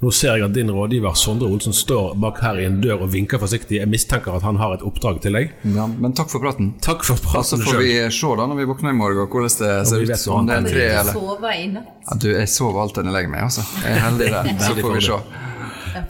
Nå 0.00 0.12
ser 0.14 0.36
jeg 0.36 0.46
at 0.46 0.54
din 0.56 0.70
rådgiver 0.72 1.16
Sondre 1.18 1.48
Olsen 1.50 1.74
står 1.76 2.14
bak 2.22 2.40
her 2.44 2.60
i 2.62 2.66
en 2.68 2.78
dør 2.84 3.06
og 3.06 3.12
vinker 3.14 3.40
forsiktig. 3.42 3.80
Jeg 3.80 3.90
mistenker 3.90 4.36
at 4.36 4.46
han 4.46 4.60
har 4.60 4.76
et 4.76 4.84
oppdrag 4.86 5.20
til 5.24 5.36
deg. 5.38 5.56
Ja, 5.74 5.88
men 5.90 6.14
takk 6.16 6.30
for 6.32 6.44
praten. 6.44 6.74
Takk 6.84 7.04
for 7.06 7.16
Og 7.16 7.22
så 7.24 7.58
praten 7.58 7.66
får 7.66 7.82
vi 7.82 7.96
se 8.20 8.32
da 8.40 8.46
når 8.46 8.62
vi 8.62 8.68
våkner 8.70 8.94
i 8.94 9.00
morgen 9.00 9.26
hvordan 9.26 9.50
det 9.50 9.74
ser 9.90 10.06
ut. 10.06 10.28
Om 10.36 10.48
det 10.48 10.60
er 10.60 10.70
tre 10.70 10.86
eller 11.00 11.66
ja, 11.66 12.20
Du, 12.20 12.30
jeg 12.30 12.48
sover 12.52 12.84
alltid 12.86 13.04
når 13.04 13.12
jeg 13.12 13.18
legger 13.20 13.34
meg, 13.34 13.44
altså. 13.48 13.66
Jeg 13.82 13.92
er 13.96 14.02
heldig 14.06 14.32
der. 14.36 14.54
Så 14.66 14.78
får 14.80 14.96
vi 14.96 15.04
se. 15.10 15.20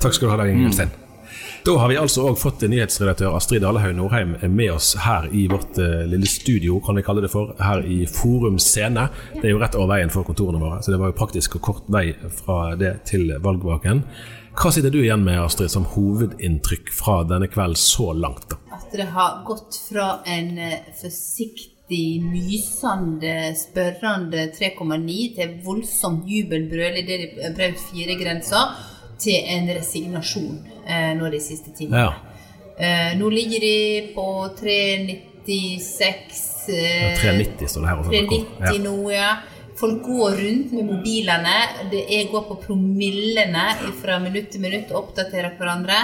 Takk 0.02 0.14
skal 0.14 0.26
du 0.26 0.34
ha, 0.34 0.38
Dag 0.42 0.52
Inge 0.52 0.70
Ulstein. 0.70 0.94
Da 1.66 1.72
har 1.78 1.88
vi 1.90 1.96
altså 1.98 2.28
òg 2.28 2.36
fått 2.38 2.60
nyhetsredaktør 2.70 3.32
Astrid 3.34 3.64
Dalehaug 3.64 3.96
Norheim 3.98 4.36
med 4.54 4.68
oss 4.70 4.92
her 5.02 5.24
i 5.34 5.48
vårt 5.50 5.80
eh, 5.82 6.04
lille 6.06 6.28
studio, 6.30 6.76
kan 6.78 6.94
vi 6.94 7.02
kalle 7.02 7.24
det 7.24 7.30
for, 7.32 7.56
her 7.58 7.82
i 7.82 8.04
Forum 8.06 8.60
Scene. 8.62 9.08
Det 9.32 9.48
er 9.48 9.50
jo 9.50 9.58
rett 9.58 9.74
over 9.74 9.90
veien 9.96 10.14
for 10.14 10.22
kontorene 10.28 10.62
våre, 10.62 10.78
så 10.78 10.94
det 10.94 11.00
var 11.02 11.10
jo 11.10 11.16
praktisk 11.18 11.58
og 11.58 11.64
kort 11.66 11.90
vei 11.90 12.04
fra 12.38 12.76
det 12.78 12.92
til 13.10 13.34
valgvaken. 13.42 14.04
Hva 14.54 14.74
sitter 14.76 14.94
du 14.94 15.00
igjen 15.00 15.26
med, 15.26 15.42
Astrid, 15.42 15.74
som 15.74 15.90
hovedinntrykk 15.90 16.94
fra 16.94 17.18
denne 17.26 17.50
kvelden 17.50 17.82
så 17.82 18.12
langt? 18.14 18.46
da? 18.54 18.62
At 18.78 18.94
det 18.94 19.10
har 19.18 19.42
gått 19.50 19.82
fra 19.90 20.20
en 20.22 20.54
eh, 20.62 20.80
forsiktig, 21.02 22.04
mysende, 22.22 23.56
spørrende 23.58 24.52
3,9 24.54 25.22
til 25.34 25.58
voldsomt 25.66 26.30
jubelbrøl 26.30 27.02
i 27.02 27.08
det 27.10 27.24
de 27.24 27.56
brøt 27.58 27.88
fire-grensa, 27.90 28.68
til 29.18 29.36
en 29.56 29.68
resignasjon 29.76 30.56
eh, 30.86 31.12
nå 31.18 31.30
de 31.32 31.40
siste 31.40 31.70
timene. 31.76 32.00
Ja. 32.06 32.12
Eh, 32.76 33.12
nå 33.18 33.30
ligger 33.32 33.60
de 33.64 33.76
på 34.14 34.26
396 34.60 36.68
eh, 36.68 37.20
390 37.22 37.68
står 37.72 37.80
det 37.80 37.88
her. 37.88 37.96
390 38.10 38.44
Ja. 38.60 38.72
nå, 38.84 38.96
ja. 39.12 39.36
Folk 39.76 40.02
går 40.02 40.30
rundt 40.40 40.72
med 40.72 40.84
mobilene. 40.88 41.56
Det 41.90 42.04
er 42.08 42.30
går 42.32 42.42
på 42.48 42.54
promillene 42.62 43.64
fra 44.00 44.18
minutt 44.18 44.50
til 44.52 44.60
minutt 44.64 44.90
og 44.92 44.96
oppdaterer 45.02 45.50
hverandre. 45.58 45.98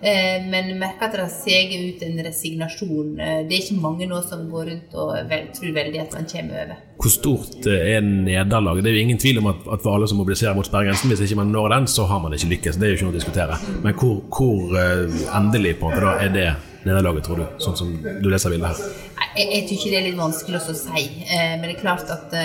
Eh, 0.00 0.46
men 0.46 0.70
merker 0.78 1.08
at 1.08 1.16
det 1.18 1.26
seger 1.32 1.80
ut 1.88 2.02
en 2.06 2.20
resignasjon. 2.22 3.16
Eh, 3.18 3.40
det 3.48 3.56
er 3.56 3.64
ikke 3.64 3.80
mange 3.82 4.06
nå 4.06 4.20
som 4.22 4.44
går 4.50 4.70
rundt 4.70 4.94
og 4.94 5.10
vel, 5.30 5.48
tror 5.56 5.74
veldig 5.74 6.02
at 6.04 6.14
man 6.14 6.28
kommer 6.30 6.60
over. 6.62 6.84
Hvor 7.02 7.14
stort 7.14 7.66
eh, 7.66 7.90
er 7.96 8.06
nederlaget? 8.06 8.84
Det 8.86 8.92
er 8.92 8.98
jo 8.98 9.02
ingen 9.08 9.18
tvil 9.18 9.42
om 9.42 9.50
at, 9.50 9.66
at 9.66 9.82
for 9.82 9.98
alle 9.98 10.10
som 10.10 10.22
mobiliserer 10.22 10.54
mot 10.54 10.66
sperregrensen, 10.66 11.10
hvis 11.10 11.24
ikke 11.26 11.40
man 11.42 11.52
når 11.54 11.74
den, 11.74 11.90
så 11.90 12.06
har 12.10 12.22
man 12.22 12.36
ikke 12.36 12.52
lykkes. 12.54 12.78
Det 12.78 12.86
er 12.86 12.94
jo 12.94 13.00
ikke 13.00 13.08
noe 13.08 13.16
å 13.16 13.18
diskutere. 13.18 13.60
Men 13.82 13.98
hvor, 13.98 14.22
hvor 14.30 14.78
endelig 14.78 15.76
på 15.80 15.90
en 15.90 15.96
måte 15.96 16.06
da 16.06 16.16
er 16.22 16.34
det 16.36 16.48
nederlaget, 16.86 17.26
tror 17.26 17.42
du? 17.42 17.46
Sånn 17.62 17.78
som 17.78 17.94
du 17.98 18.30
leser 18.30 18.54
bildet 18.54 18.70
her. 18.70 19.04
Jeg, 19.18 19.30
Jeg, 19.34 19.48
jeg 19.50 19.78
ikke 19.78 19.90
det 19.90 19.98
er 19.98 20.10
litt 20.12 20.18
vanskelig 20.18 20.62
å 20.62 20.78
si. 20.78 21.08
Men 21.26 21.66
det 21.66 21.74
er 21.74 21.82
klart 21.82 22.10
at 22.14 22.38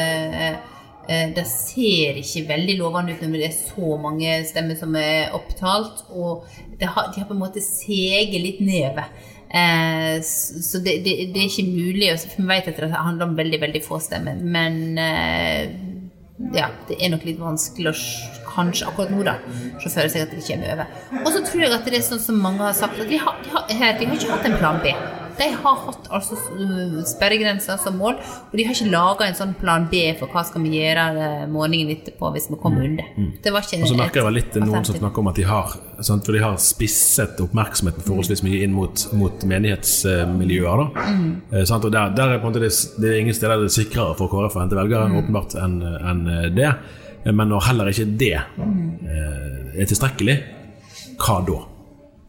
det 1.04 1.44
ser 1.50 2.20
ikke 2.22 2.46
veldig 2.48 2.78
lovende 2.80 3.12
ut 3.12 3.24
når 3.26 3.34
det 3.36 3.48
er 3.50 3.56
så 3.58 3.98
mange 4.00 4.38
stemmer 4.48 4.78
som 4.80 4.96
er 4.96 5.34
opptalt. 5.36 6.06
Og 6.16 6.46
har, 6.80 7.10
de 7.12 7.22
har 7.22 7.28
på 7.28 7.36
en 7.36 7.44
måte 7.44 7.64
seget 7.64 8.40
litt 8.40 8.62
nedover. 8.64 9.12
Eh, 9.54 10.22
så 10.24 10.80
det, 10.80 10.98
det, 11.06 11.16
det 11.34 11.42
er 11.42 11.50
ikke 11.50 11.70
mulig 11.70 12.08
å 12.10 12.16
for 12.18 12.42
Vi 12.42 12.48
vet 12.50 12.70
at 12.72 12.80
det 12.82 12.90
handler 12.90 13.30
om 13.30 13.36
veldig 13.38 13.60
veldig 13.62 13.82
få 13.86 14.00
stemmer. 14.02 14.40
Men 14.42 14.98
eh, 14.98 15.76
ja, 16.58 16.72
det 16.90 16.98
er 16.98 17.14
nok 17.14 17.28
litt 17.28 17.42
vanskelig 17.42 17.94
å 17.94 17.98
kanskje 18.54 18.88
akkurat 18.90 19.14
nå 19.14 19.26
da 19.26 19.36
se 19.82 19.90
for 19.90 20.10
seg 20.10 20.26
at 20.26 20.34
det 20.34 20.46
kommer 20.48 20.74
over. 20.76 20.96
Og 21.24 21.30
så 21.36 21.44
tror 21.46 21.66
jeg 21.66 21.76
at 21.76 21.86
det 21.90 22.00
er 22.00 22.06
sånn 22.06 22.22
som 22.22 22.42
mange 22.42 22.66
har 22.66 22.74
sagt, 22.78 22.98
at 23.02 23.10
de 23.10 23.22
har, 23.22 23.38
de 23.46 23.54
har, 23.54 23.68
de 23.70 24.10
har 24.10 24.18
ikke 24.18 24.34
hatt 24.34 24.50
en 24.50 24.58
plan 24.62 24.82
B. 24.84 24.94
De 25.38 25.48
har 25.64 25.78
hatt 25.88 26.08
altså 26.14 26.38
sperregrenser 27.10 27.80
som 27.82 27.96
mål, 27.98 28.20
og 28.22 28.54
de 28.58 28.66
har 28.68 28.76
ikke 28.76 28.92
laga 28.94 29.28
en 29.28 29.38
sånn 29.38 29.54
plan 29.58 29.88
B 29.92 30.04
for 30.20 30.30
hva 30.34 30.44
skal 30.46 30.62
vi 30.66 30.76
gjøre 30.78 31.06
eh, 31.18 31.46
morgenen 31.52 31.90
etterpå 31.96 32.30
hvis 32.36 32.50
vi 32.52 32.60
kommer 32.62 32.86
under. 32.86 33.08
Det 33.44 33.54
var 33.54 33.66
ikke 33.66 33.82
Og 33.84 33.92
så 33.92 33.98
merker 33.98 34.22
jeg 34.22 34.28
vel 34.30 34.38
litt 34.40 34.60
noen 34.62 34.86
som 34.88 35.00
snakker 35.00 35.24
om 35.24 35.32
at 35.32 35.40
de 35.42 35.48
har, 35.50 35.74
sant, 36.06 36.26
for 36.28 36.38
de 36.38 36.44
har 36.44 36.60
spisset 36.62 37.42
oppmerksomheten 37.44 38.06
forholdsvis 38.06 38.44
mye 38.46 38.62
inn 38.68 38.76
mot, 38.78 39.08
mot 39.18 39.48
menighetsmiljøer. 39.50 40.84
Da. 40.84 41.08
Eh, 41.58 41.66
sant, 41.70 41.90
og 41.90 41.96
der, 41.96 42.14
der 42.18 42.36
er 42.36 42.42
på 42.44 42.50
en 42.50 42.54
måte 42.54 42.64
det, 42.64 42.74
det 43.02 43.12
er 43.14 43.22
ingen 43.24 43.38
steder 43.38 43.64
det 43.64 43.72
er 43.72 43.78
sikrere 43.80 44.18
for 44.20 44.32
KrF 44.32 44.60
å 44.60 44.64
hente 44.64 44.78
velgere 44.80 45.10
åpenbart 45.24 45.58
enn 45.64 45.80
en 45.84 46.26
det. 46.56 46.72
Eh, 47.26 47.32
Men 47.34 47.50
når 47.50 47.70
heller 47.72 47.90
ikke 47.92 48.10
det 48.20 48.34
eh, 48.38 49.80
er 49.82 49.90
tilstrekkelig, 49.90 50.40
hva 51.24 51.42
da? 51.48 51.60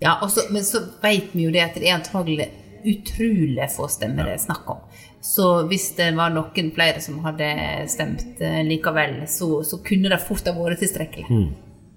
Ja, 0.05 0.19
også, 0.23 0.49
men 0.53 0.65
så 0.67 0.83
vet 1.03 1.33
vi 1.33 1.47
jo 1.47 1.53
det 1.55 1.63
at 1.65 1.77
det 1.81 1.89
er 1.89 1.97
antagelig 1.99 2.51
utrolig 2.91 3.69
få 3.73 3.89
stemmer 3.91 4.29
det 4.29 4.39
er 4.39 4.45
snakk 4.45 4.71
om. 4.75 4.81
Så 5.25 5.45
hvis 5.71 5.91
det 5.97 6.11
var 6.17 6.33
noen 6.35 6.73
flere 6.77 7.01
som 7.01 7.23
hadde 7.25 7.49
stemt 7.89 8.43
eh, 8.45 8.61
likevel, 8.67 9.23
så, 9.31 9.63
så 9.65 9.81
kunne 9.85 10.13
det 10.13 10.21
fort 10.25 10.45
ha 10.51 10.57
vært 10.57 10.83
tilstrekkelig. 10.85 11.29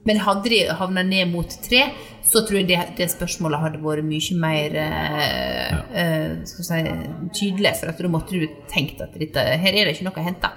Men 0.07 0.21
hadde 0.23 0.51
de 0.53 0.59
havna 0.79 1.03
ned 1.03 1.27
mot 1.33 1.55
tre, 1.65 1.81
så 2.23 2.43
tror 2.47 2.61
jeg 2.61 2.69
det, 2.69 2.77
det 2.95 3.09
spørsmålet 3.11 3.59
hadde 3.59 3.81
vært 3.83 4.07
mye 4.07 4.37
mer 4.39 4.77
eh, 4.79 5.73
eh, 6.01 6.29
skal 6.47 6.67
si, 6.69 6.77
tydelig. 7.35 7.73
For 7.81 7.91
at 7.91 7.99
da 7.99 8.11
måtte 8.11 8.39
du 8.39 8.45
tenkt 8.71 9.03
at 9.03 9.17
dette, 9.19 9.43
her 9.43 9.73
er 9.73 9.89
det 9.89 9.97
ikke 9.97 10.07
noe 10.07 10.23
å 10.23 10.27
hente. 10.29 10.53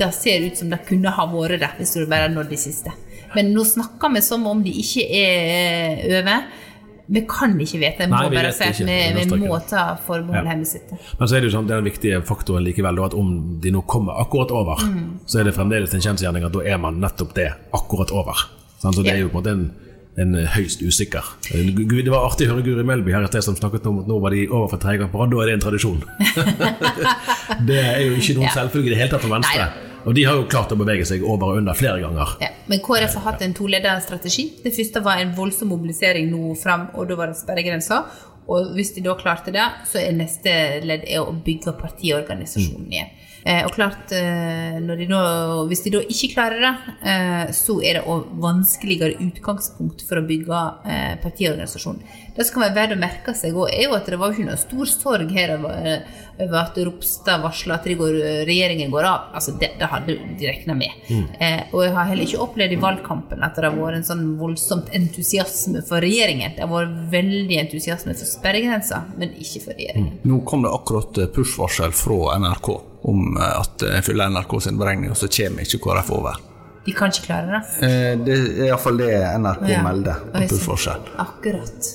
Det 0.00 0.10
ser 0.16 0.48
ut 0.48 0.58
som 0.58 0.72
det 0.72 0.80
kunne 0.88 1.12
ha 1.14 1.28
vært 1.30 1.62
det, 1.62 1.70
hvis 1.78 1.94
du 1.94 2.02
bare 2.10 2.26
hadde 2.26 2.34
nådd 2.34 2.50
de 2.50 2.58
siste. 2.58 2.96
Men 3.36 3.52
nå 3.54 3.62
snakker 3.68 4.10
vi 4.16 4.24
som 4.26 4.46
om 4.50 4.64
de 4.64 4.74
ikke 4.82 5.06
er 5.06 5.46
eh, 5.54 6.18
over. 6.18 6.50
Vi 7.10 7.20
kan 7.26 7.56
ikke 7.58 7.78
vite. 7.82 8.04
Jeg 8.04 8.10
må 8.12 8.16
Nei, 8.20 8.28
vi 8.30 8.36
bare 8.38 8.52
si 8.54 8.64
at 8.70 8.78
vi, 8.86 9.24
vi 9.34 9.38
må 9.48 9.58
ta 9.68 9.96
forbehold 10.06 10.46
Ja. 10.46 10.64
sitt. 10.64 10.92
Men 11.18 11.28
så 11.28 11.36
er 11.36 11.40
det 11.42 11.50
jo 11.50 11.56
sånn, 11.58 11.66
den 11.66 11.84
viktige 11.84 12.20
faktoren 12.22 12.62
likevel, 12.64 13.00
at 13.04 13.14
om 13.18 13.58
de 13.60 13.72
nå 13.74 13.82
kommer 13.90 14.20
akkurat 14.22 14.50
over, 14.54 14.78
så 15.26 15.40
er 15.40 15.44
det 15.50 15.54
fremdeles 15.56 15.92
en 15.94 16.00
kjensgjerning 16.06 16.46
at 16.46 16.52
da 16.54 16.60
er 16.62 16.78
man 16.78 17.00
nettopp 17.02 17.34
det, 17.34 17.48
akkurat 17.74 18.12
over. 18.14 18.46
Så 18.80 18.94
det 19.02 19.12
er 19.12 19.18
jo 19.24 19.28
på 19.28 19.42
en 19.42 19.42
måte 19.42 19.50
en, 19.56 19.64
en 20.22 20.46
høyst 20.54 20.80
usikker. 20.86 21.24
Det 21.50 22.06
var 22.12 22.30
artig 22.30 22.46
å 22.48 22.54
høre 22.54 22.62
Guri 22.64 22.86
Melby 22.86 23.10
her 23.12 23.26
i 23.26 23.32
sted 23.32 23.42
som 23.42 23.56
snakket 23.58 23.86
om 23.90 23.98
at 24.04 24.06
nå 24.08 24.20
var 24.22 24.30
de 24.30 24.46
over 24.48 24.68
for 24.70 24.78
tredje 24.78 25.02
gang 25.02 25.10
på 25.10 25.18
rad. 25.20 25.34
Da 25.34 25.42
er 25.42 25.50
det 25.50 25.58
en 25.58 25.66
tradisjon. 25.66 26.00
det 27.68 27.78
er 27.84 28.00
jo 28.06 28.16
ikke 28.22 28.34
noen 28.38 28.46
Ja. 28.48 28.54
selvfølge 28.54 28.86
i 28.86 28.94
det 28.94 28.98
hele 29.02 29.10
tatt 29.16 29.22
for 29.26 29.34
Venstre. 29.34 29.66
Neida. 29.66 29.89
Og 30.04 30.14
de 30.16 30.24
har 30.24 30.38
jo 30.38 30.48
klart 30.48 30.72
å 30.72 30.78
bevege 30.80 31.04
seg 31.08 31.24
over 31.26 31.52
og 31.52 31.60
under 31.60 31.76
flere 31.76 32.00
ganger. 32.02 32.36
Ja, 32.40 32.50
men 32.70 32.82
KrF 32.84 33.18
har 33.18 33.26
hatt 33.32 33.44
en 33.44 33.54
tolederstrategi. 33.56 34.46
Det 34.64 34.72
første 34.76 35.02
var 35.04 35.20
en 35.20 35.34
voldsom 35.36 35.72
mobilisering 35.74 36.30
nå 36.32 36.54
fram, 36.60 36.88
og 36.94 37.10
da 37.10 37.18
var 37.20 37.32
det 37.32 37.40
sperregrensa. 37.40 38.04
Og 38.50 38.72
hvis 38.74 38.94
de 38.96 39.04
da 39.04 39.14
klarte 39.18 39.52
det, 39.54 39.66
så 39.86 40.00
er 40.00 40.16
neste 40.16 40.52
ledd 40.82 41.04
er 41.06 41.22
å 41.22 41.34
bygge 41.44 41.76
partiorganisasjonen 41.78 42.88
igjen. 42.90 43.12
Eh, 43.40 43.62
og 43.64 43.72
klart, 43.72 44.10
eh, 44.12 44.76
de 44.84 45.06
da, 45.08 45.20
hvis 45.68 45.84
de 45.86 45.94
da 45.94 46.00
ikke 46.02 46.32
klarer 46.34 46.60
det, 46.60 46.72
eh, 47.08 47.52
så 47.56 47.78
er 47.80 47.96
det 47.96 48.16
vanskeligere 48.42 49.16
utgangspunkt 49.24 50.04
for 50.08 50.20
å 50.20 50.26
bygge 50.28 50.60
eh, 50.84 51.14
partiorganisasjon. 51.22 52.02
Det 52.36 52.46
som 52.46 52.54
kan 52.54 52.62
være 52.68 52.76
verdt 52.78 52.94
å 52.96 53.00
merke 53.00 53.34
seg, 53.36 53.54
òg, 53.58 53.68
er 53.74 53.88
jo 53.88 53.94
at 53.96 54.06
det 54.10 54.18
var 54.20 54.32
ikke 54.34 54.46
noe 54.46 54.58
stor 54.60 54.86
sorg 54.90 55.30
her 55.34 55.54
over, 55.56 56.02
at 56.40 56.78
Ropstad 56.86 57.42
varsla 57.42 57.76
at 57.76 57.88
går, 58.00 58.14
regjeringen 58.48 58.90
går 58.92 59.04
av. 59.04 59.26
Altså, 59.36 59.52
det, 59.60 59.72
det 59.80 59.88
hadde 59.92 60.16
de 60.38 60.46
regna 60.48 60.76
med. 60.78 60.94
Eh, 61.40 61.62
og 61.74 61.82
jeg 61.84 61.92
har 61.96 62.08
heller 62.08 62.24
ikke 62.28 62.42
opplevd 62.46 62.76
i 62.76 62.80
valgkampen 62.80 63.42
at 63.44 63.58
det 63.58 63.66
har 63.66 63.76
vært 63.76 63.98
en 64.00 64.06
sånn 64.08 64.26
voldsomt 64.40 64.88
entusiasme 64.96 65.82
for 65.88 66.00
regjeringen. 66.04 66.54
Det 66.56 66.64
har 66.64 66.70
vært 66.72 66.94
veldig 67.12 67.58
entusiasme 67.66 68.14
for 68.16 68.30
sperregrensa, 68.30 69.02
men 69.20 69.34
ikke 69.36 69.64
for 69.66 69.76
regjeringen. 69.76 70.20
Nå 70.30 70.40
kom 70.48 70.64
det 70.64 70.72
akkurat 70.72 71.20
push-varsel 71.34 71.92
fra 71.96 72.38
NRK 72.40 72.70
om 73.10 73.36
eh, 73.36 73.56
at 73.60 73.84
en 73.90 74.06
fyller 74.06 74.32
NRK 74.32 74.56
sin 74.64 74.80
beregning, 74.80 75.12
og 75.12 75.18
så 75.20 75.28
kommer 75.28 75.66
ikke 75.66 75.82
KrF 75.88 76.14
over. 76.16 76.40
De 76.86 76.94
kan 76.96 77.12
ikke 77.12 77.26
klare 77.26 77.58
det. 77.58 77.64
Eh, 77.84 78.12
Det 78.24 78.36
er 78.36 78.68
iallfall 78.70 78.96
det 79.02 79.10
NRK 79.42 79.66
Ja. 79.68 79.82
melder. 79.84 80.22
Akkurat. 81.20 81.90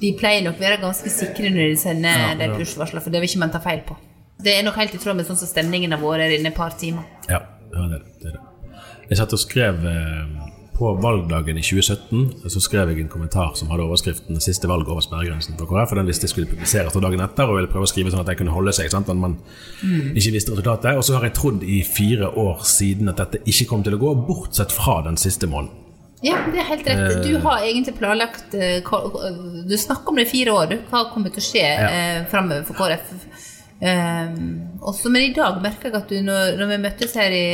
De 0.00 0.12
pleier 0.18 0.44
nok 0.44 0.60
være 0.60 0.80
ganske 0.80 1.12
sikre 1.12 1.50
når 1.52 1.74
de 1.74 1.80
sender 1.80 2.38
de 2.40 2.52
push-varslene, 2.54 3.02
for 3.04 3.12
det 3.12 3.20
vil 3.20 3.28
ikke 3.28 3.42
man 3.42 3.52
ta 3.52 3.60
feil 3.64 3.82
på. 3.86 3.96
Det 4.40 4.54
er 4.56 4.64
nok 4.64 4.78
helt 4.80 4.94
i 4.96 5.00
tråd 5.00 5.18
med 5.18 5.28
sånn 5.28 5.36
som 5.36 5.50
stemningen 5.50 5.92
har 5.92 6.00
vært 6.00 6.32
inne 6.38 6.48
et 6.52 6.56
par 6.56 6.72
timer. 6.80 7.04
Ja, 7.28 7.42
ja 7.74 7.88
det, 7.92 8.00
er 8.24 8.38
det. 8.38 8.46
Jeg 9.10 9.18
satt 9.18 9.34
og 9.36 9.42
skrev 9.42 9.84
eh, 9.90 10.50
på 10.80 10.94
valgdagen 11.02 11.58
i 11.60 11.62
2017 11.62 12.48
så 12.48 12.60
skrev 12.64 12.88
jeg 12.88 13.02
en 13.02 13.10
kommentar 13.12 13.50
som 13.58 13.68
hadde 13.68 13.84
overskriften 13.84 14.40
'Siste 14.40 14.68
valg 14.68 14.88
over 14.88 15.04
sperregrensen' 15.04 15.58
for 15.58 15.68
KrF. 15.68 15.92
Og 15.92 15.98
den 15.98 16.08
visste 16.08 16.24
jeg 16.24 16.32
skulle 16.32 16.48
publiseres 16.48 16.92
dagen 16.92 17.20
etter, 17.20 17.44
og 17.44 17.58
ville 17.58 17.68
prøve 17.68 17.84
å 17.84 17.92
skrive 17.92 18.10
sånn 18.10 18.22
at 18.22 18.30
den 18.32 18.38
kunne 18.40 18.56
holde 18.56 18.72
seg. 18.72 18.88
Sant? 18.90 19.08
Men 19.08 19.20
man 19.20 19.36
ikke 20.16 20.32
visste 20.32 20.54
resultatet. 20.54 20.96
Og 20.96 21.04
så 21.04 21.18
har 21.18 21.28
jeg 21.28 21.36
trodd 21.36 21.62
i 21.62 21.82
fire 21.84 22.32
år 22.32 22.64
siden 22.64 23.12
at 23.12 23.20
dette 23.20 23.42
ikke 23.44 23.68
kom 23.68 23.84
til 23.84 23.98
å 23.98 24.00
gå, 24.00 24.14
bortsett 24.30 24.72
fra 24.72 25.02
den 25.04 25.20
siste 25.20 25.46
måneden. 25.46 25.89
Ja, 26.20 26.36
det 26.52 26.60
er 26.60 26.66
helt 26.68 26.88
rett. 26.88 27.22
Du 27.24 27.38
har 27.40 27.62
egentlig 27.64 27.94
planlagt 27.96 28.52
eh, 28.52 28.84
Du 29.64 29.76
snakker 29.80 30.12
om 30.12 30.20
det 30.20 30.26
i 30.28 30.32
fire 30.34 30.52
år. 30.52 30.74
Hva 30.90 31.06
kommer 31.14 31.32
til 31.32 31.40
å 31.40 31.46
skje 31.46 31.64
eh, 31.64 32.18
framover 32.28 32.66
for 32.68 32.76
KrF? 32.76 33.14
Um, 33.80 34.80
også, 34.84 35.08
men 35.08 35.22
i 35.24 35.32
dag 35.32 35.56
merker 35.64 35.88
jeg 35.88 35.96
at 35.96 36.10
du, 36.12 36.18
når, 36.20 36.58
når 36.60 36.68
vi 36.68 36.76
møttes 36.82 37.14
her 37.16 37.32
i, 37.32 37.44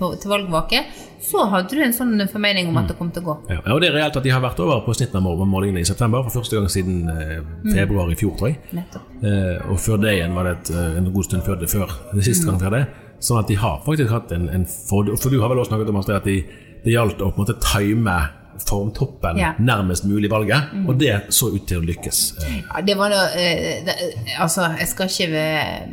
på, 0.00 0.08
til 0.18 0.32
valgvake, 0.32 0.80
så 1.22 1.44
hadde 1.52 1.76
du 1.78 1.84
en 1.84 1.94
sånn 1.94 2.24
formening 2.26 2.72
om 2.72 2.80
at 2.80 2.90
det 2.90 2.96
kom 2.98 3.12
til 3.14 3.22
å 3.22 3.28
gå. 3.28 3.36
Ja, 3.54 3.60
og 3.70 3.78
det 3.84 3.92
er 3.92 3.94
reelt 4.00 4.18
at 4.18 4.26
de 4.26 4.32
har 4.34 4.42
vært 4.42 4.58
over 4.64 4.82
på 4.82 4.96
snittet 4.98 5.14
av 5.20 5.46
målingene 5.46 5.84
i 5.84 5.86
september, 5.86 6.26
for 6.26 6.40
første 6.40 6.58
gang 6.58 6.66
siden 6.72 7.06
eh, 7.12 7.38
februar 7.70 8.10
i 8.10 8.18
fjor, 8.18 8.34
tror 8.40 8.50
jeg. 8.50 8.82
Eh, 9.22 9.70
og 9.70 9.78
før 9.78 10.02
det 10.02 10.16
igjen 10.16 10.34
var 10.34 10.50
det 10.50 10.56
et, 10.58 10.74
eh, 10.74 10.98
en 10.98 11.10
god 11.14 11.30
stund 11.30 11.46
før 11.46 11.62
det 11.62 11.70
før. 11.70 11.96
Det 12.10 12.26
siste 12.26 12.50
gang 12.50 12.58
før 12.58 12.74
det. 12.74 12.84
Sånn 13.22 13.40
at 13.40 13.54
de 13.54 13.62
har 13.62 13.78
faktisk 13.86 14.10
hatt 14.10 14.34
en, 14.34 14.50
en 14.58 14.66
fordel. 14.66 15.14
For 15.22 15.30
du 15.30 15.38
har 15.38 15.54
vel 15.54 15.62
også 15.62 15.70
snakket 15.70 15.94
om 15.94 16.02
at 16.02 16.26
de, 16.26 16.40
det 16.84 16.92
gjaldt 16.94 17.20
å 17.24 17.30
på 17.32 17.40
en 17.40 17.46
måte 17.46 17.58
time 17.64 18.16
formtoppen 18.64 19.36
Ja. 19.36 19.48
nærmest 19.58 20.04
mulig 20.06 20.28
valget, 20.30 20.70
og 20.88 20.94
det 21.00 21.26
så 21.34 21.48
ut 21.50 21.66
til 21.66 21.80
å 21.80 21.84
lykkes. 21.84 22.20
Eh, 22.44 22.60
Ja, 22.70 22.80
det 22.86 22.94
var 22.96 23.10
noe 23.10 23.24
eh, 23.34 23.82
det, 23.84 23.94
Altså, 24.38 24.68
jeg 24.78 24.88
skal 24.88 25.08
ikke 25.10 25.40
eh, 25.40 25.88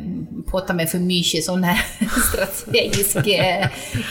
påta 0.48 0.72
meg 0.72 0.88
for 0.88 1.02
mye 1.02 1.42
sånne 1.42 1.74
strategiske 2.28 3.36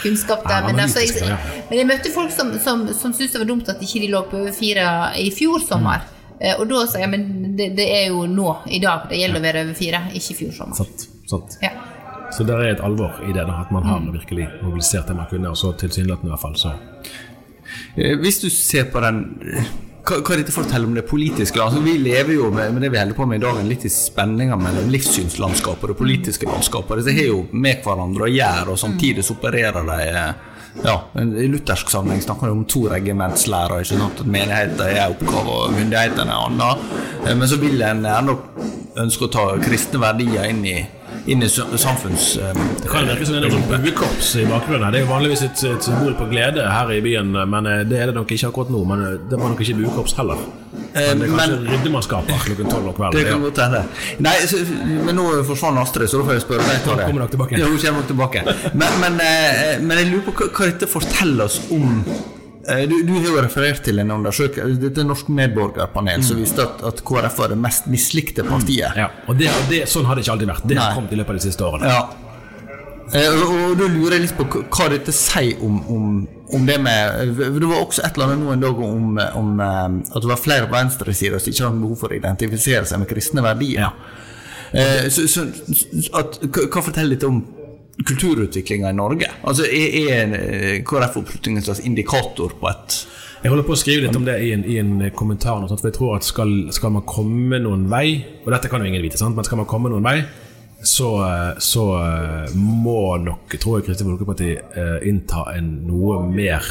kunnskap 0.02 0.44
der, 0.48 0.58
Ja, 0.62 0.68
men, 0.68 0.80
altså, 0.84 1.00
jeg, 1.00 1.38
men 1.70 1.80
jeg 1.80 1.88
møtte 1.88 2.12
folk 2.14 2.32
som, 2.36 2.52
som, 2.60 2.88
som 2.94 3.14
syntes 3.14 3.32
det 3.38 3.40
var 3.46 3.50
dumt 3.54 3.70
at 3.72 3.82
ikke 3.82 4.04
de 4.04 4.12
lå 4.12 4.24
på 4.30 4.42
over 4.42 4.52
fire 4.56 4.88
i 5.22 5.30
fjor 5.32 5.64
sommer. 5.64 6.04
Mm. 6.04 6.18
Og 6.60 6.68
da 6.72 6.84
sa 6.90 7.00
jeg 7.04 7.10
men 7.14 7.56
det, 7.58 7.72
det 7.78 7.88
er 7.94 8.08
jo 8.10 8.26
nå, 8.26 8.50
i 8.74 8.80
dag, 8.84 9.08
det 9.10 9.20
gjelder 9.22 9.40
å 9.40 9.46
være 9.46 9.64
over 9.68 9.78
fire, 9.78 10.04
ikke 10.18 10.34
i 10.34 10.38
fjor 10.44 10.54
sommer. 10.58 10.76
sant, 10.82 11.08
sant. 11.30 11.58
Ja. 11.62 11.72
Så 12.32 12.46
det 12.48 12.56
er 12.56 12.74
et 12.74 12.84
alvor 12.84 13.20
i 13.28 13.34
det, 13.36 13.44
da, 13.48 13.60
at 13.66 13.72
man 13.76 13.84
har 13.84 14.00
virkelig 14.12 14.48
mobilisert 14.62 15.08
det 15.08 15.18
man 15.18 15.28
kunne, 15.30 15.52
og 15.52 15.58
så 15.60 15.74
tilsynelatende 15.78 16.32
i 16.32 16.36
hvert 16.36 16.46
fall 16.48 16.58
så 16.60 16.76
Eh, 17.96 18.18
Hvis 18.20 18.40
du 18.42 18.50
ser 18.50 18.90
på 18.92 19.02
den 19.04 19.22
eh, 19.48 19.72
hva, 20.02 20.18
hva 20.26 20.38
dette 20.40 20.54
forteller 20.54 20.90
om 20.90 20.96
det 20.98 21.06
politiske 21.08 21.62
altså 21.62 21.82
Vi 21.84 21.98
lever 22.02 22.34
jo 22.34 22.50
med, 22.54 22.74
med 22.74 22.82
det 22.86 22.90
vi 22.94 23.00
holder 23.00 23.18
på 23.18 23.28
med 23.30 23.42
i 23.42 23.44
dag, 23.46 23.60
en 23.62 23.70
litt 23.70 23.86
i 23.86 23.92
spenninga 23.94 24.58
mellom 24.60 24.90
livssynslandskapet 24.92 25.86
og 25.86 25.94
det 25.94 26.00
politiske 26.00 26.50
landskapet. 26.50 27.02
Disse 27.02 27.16
har 27.18 27.30
jo 27.30 27.44
med 27.52 27.84
hverandre 27.86 28.26
å 28.28 28.32
gjøre, 28.32 28.74
og 28.74 28.82
samtidig 28.82 29.26
så 29.28 29.36
opererer 29.38 29.86
de 29.92 30.00
eh, 30.08 30.48
ja, 30.88 30.96
I 31.20 31.50
luthersk 31.52 31.90
sammenheng 31.92 32.22
snakker 32.24 32.48
vi 32.48 32.56
om 32.56 32.64
to 32.66 32.86
regimentslærer. 32.90 33.84
ikke 33.84 34.00
sant? 34.00 34.22
At 34.24 34.30
Menigheten 34.32 34.86
er 34.86 35.02
en 35.04 35.16
oppgave, 35.18 35.58
og 35.58 35.74
myndighetene 35.76 36.32
er 36.32 36.46
en 36.48 36.62
annen. 36.62 36.86
Men 37.28 37.52
så 37.52 37.60
vil 37.60 37.84
en 37.84 38.06
gjerne 38.08 38.38
ønske 39.04 39.28
å 39.28 39.32
ta 39.36 39.44
kristne 39.60 40.00
verdier 40.00 40.48
inn 40.48 40.64
i, 40.64 40.78
inn 41.28 41.44
i 41.44 41.50
samfunns... 41.50 42.38
eh, 42.38 42.54
Det 42.82 42.90
kan 42.90 43.06
virke 43.06 43.26
som 43.26 43.36
en 43.38 43.84
buekorps 43.84 44.36
i 44.42 44.46
bakgrunnen. 44.50 44.92
Det 44.94 45.02
er 45.02 45.06
jo 45.06 45.12
vanligvis 45.12 45.44
et, 45.46 45.64
et 45.70 45.84
symbol 45.86 46.16
på 46.18 46.26
glede 46.32 46.64
her 46.66 46.90
i 46.96 47.02
byen, 47.06 47.30
men 47.50 47.68
eh, 47.70 47.84
det 47.86 48.00
er 48.02 48.10
det 48.12 48.16
nok 48.18 48.32
ikke 48.34 48.48
akkurat 48.50 48.72
nå. 48.74 48.82
Men 48.90 49.04
eh, 49.06 49.14
det 49.30 49.40
var 49.40 49.54
nok 49.54 49.62
ikke 49.62 49.78
buekorps 49.84 50.16
heller. 50.18 50.42
Men 50.72 51.22
det 51.22 51.28
er 51.28 51.36
kanskje 51.36 51.60
men- 51.60 51.68
ryddemannskaper 51.76 52.42
klokken 52.48 52.72
tolv 52.74 52.90
om 52.92 53.12
Det 53.14 53.26
kan 53.28 53.42
godt 53.46 53.62
hende. 53.66 53.84
Nei, 54.26 54.36
så, 54.50 54.60
men 55.06 55.16
nå 55.20 55.28
forsvant 55.48 55.78
Astrid, 55.84 56.10
så 56.10 56.22
da 56.24 56.28
får 56.32 56.38
jeg 56.40 56.46
spørre 56.48 56.68
deg. 56.68 56.82
Tarjei. 56.88 57.08
Kommer 57.12 57.26
nok 57.28 57.34
tilbake. 57.38 57.60
Ja, 57.62 57.70
hun 57.70 57.78
kommer 57.86 58.02
nok 58.02 58.12
tilbake. 58.12 58.46
Men, 58.74 59.00
men, 59.04 59.22
men 59.88 59.98
jeg 60.02 60.12
lurer 60.12 60.28
på 60.32 60.38
hva, 60.42 60.70
dette 60.72 60.90
forteller 60.90 61.46
oss 61.46 61.62
om 61.72 62.02
du, 62.62 62.96
du 63.08 63.14
har 63.18 63.26
jo 63.26 63.42
referert 63.42 63.80
til 63.86 63.98
en 64.04 64.12
undersøkelse 64.18 64.78
Dette 64.82 65.02
er 65.02 65.08
Norsk 65.10 65.30
medborgerpanel 65.34 66.22
som 66.26 66.38
viste 66.42 66.62
at, 66.62 66.82
at 66.86 67.00
KrF 67.08 67.40
var 67.42 67.54
det 67.54 67.58
mest 67.58 67.88
mislikte 67.90 68.44
partiet. 68.46 68.94
Ja, 69.00 69.08
og 69.28 69.40
det, 69.40 69.50
det, 69.72 69.80
Sånn 69.90 70.06
har 70.06 70.16
det 70.20 70.26
ikke 70.26 70.36
alltid 70.36 70.52
vært. 70.52 70.68
Det 70.70 70.78
har 70.78 70.94
kommet 70.98 71.16
i 71.16 71.20
løpet 71.22 71.34
av 71.34 71.40
de 71.42 71.46
siste 71.48 71.66
årene. 71.66 71.90
Ja. 71.90 72.04
Eh, 73.12 73.28
og, 73.34 73.50
og 73.72 73.74
da 73.82 73.88
lurer 73.92 74.14
jeg 74.16 74.24
litt 74.28 74.36
på 74.38 74.46
hva- 74.62 74.90
dette 74.94 75.12
sier 75.16 75.60
om, 75.68 75.82
om, 75.92 76.12
om 76.56 76.68
det 76.70 76.78
med 76.80 77.34
Det 77.42 77.68
var 77.68 77.82
også 77.82 78.06
et 78.08 78.16
eller 78.16 78.30
annet 78.30 78.40
nå 78.46 78.54
en 78.54 78.62
dag 78.64 78.84
om, 78.86 79.18
om 79.42 79.50
eh, 79.66 79.98
at 80.16 80.20
det 80.24 80.30
var 80.32 80.40
flere 80.40 80.70
på 80.70 80.78
venstresida 80.78 81.40
som 81.42 81.52
ikke 81.52 81.66
hadde 81.66 81.82
behov 81.84 81.98
for 82.06 82.14
å 82.14 82.20
identifisere 82.22 82.86
seg 82.88 83.02
med 83.04 83.10
kristne 83.12 83.44
verdier. 83.44 83.90
Eh, 84.72 85.10
så, 85.12 85.26
så, 85.28 85.44
at, 86.16 86.40
hva, 86.46 86.70
hva 86.72 86.86
forteller 86.86 87.18
dette 87.18 87.28
om 87.28 87.42
kulturutviklinga 88.08 88.92
i 88.92 88.98
Norge? 88.98 89.30
Altså 89.48 89.66
Er, 89.66 89.96
er 90.02 90.36
eh, 90.38 90.78
KrF-oppslutning 90.88 91.60
en 91.60 91.66
slags 91.66 91.84
indikator 91.86 92.54
på 92.60 92.70
et 92.72 93.02
Jeg 93.42 93.50
holder 93.50 93.66
på 93.66 93.74
å 93.74 93.80
skrive 93.80 94.06
litt 94.06 94.18
om 94.18 94.26
det 94.28 94.38
i 94.46 94.52
en, 94.54 94.64
i 94.66 94.78
en 94.78 94.94
kommentar. 95.18 95.58
og 95.58 95.70
sånt, 95.70 95.82
for 95.82 95.90
jeg 95.90 95.98
tror 95.98 96.16
at 96.18 96.28
skal, 96.28 96.54
skal 96.76 96.94
man 96.94 97.08
komme 97.10 97.60
noen 97.64 97.88
vei 97.90 98.22
Og 98.46 98.52
dette 98.54 98.70
kan 98.70 98.84
jo 98.84 98.92
ingen 98.92 99.04
vite, 99.04 99.18
sant? 99.22 99.36
men 99.36 99.48
skal 99.48 99.62
man 99.64 99.70
komme 99.70 99.90
noen 99.90 100.06
vei, 100.06 100.20
så, 100.82 101.10
eh, 101.26 101.58
så 101.62 101.86
eh, 102.02 102.56
må 102.58 103.18
nok, 103.22 103.54
tror 103.62 103.80
jeg, 103.80 103.90
Kristelig 103.90 104.16
Folkeparti 104.16 104.52
eh, 104.58 104.96
innta 105.10 105.46
en 105.54 105.68
noe 105.86 106.24
mer 106.26 106.66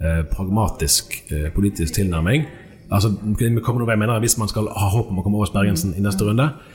eh, 0.00 0.22
pragmatisk 0.30 1.18
eh, 1.28 1.50
politisk 1.52 1.98
tilnærming. 1.98 2.46
Altså, 2.92 3.12
komme 3.12 3.80
noen 3.80 3.88
vei 3.88 3.96
mener 3.96 4.16
jeg, 4.16 4.28
Hvis 4.28 4.38
man 4.40 4.48
skal 4.48 4.68
ha 4.72 4.88
håp 4.92 5.12
om 5.12 5.20
å 5.20 5.24
komme 5.24 5.40
over 5.40 5.48
sperregrensen 5.48 5.92
i 5.96 6.04
neste 6.04 6.24
runde, 6.28 6.48
eh, 6.48 6.71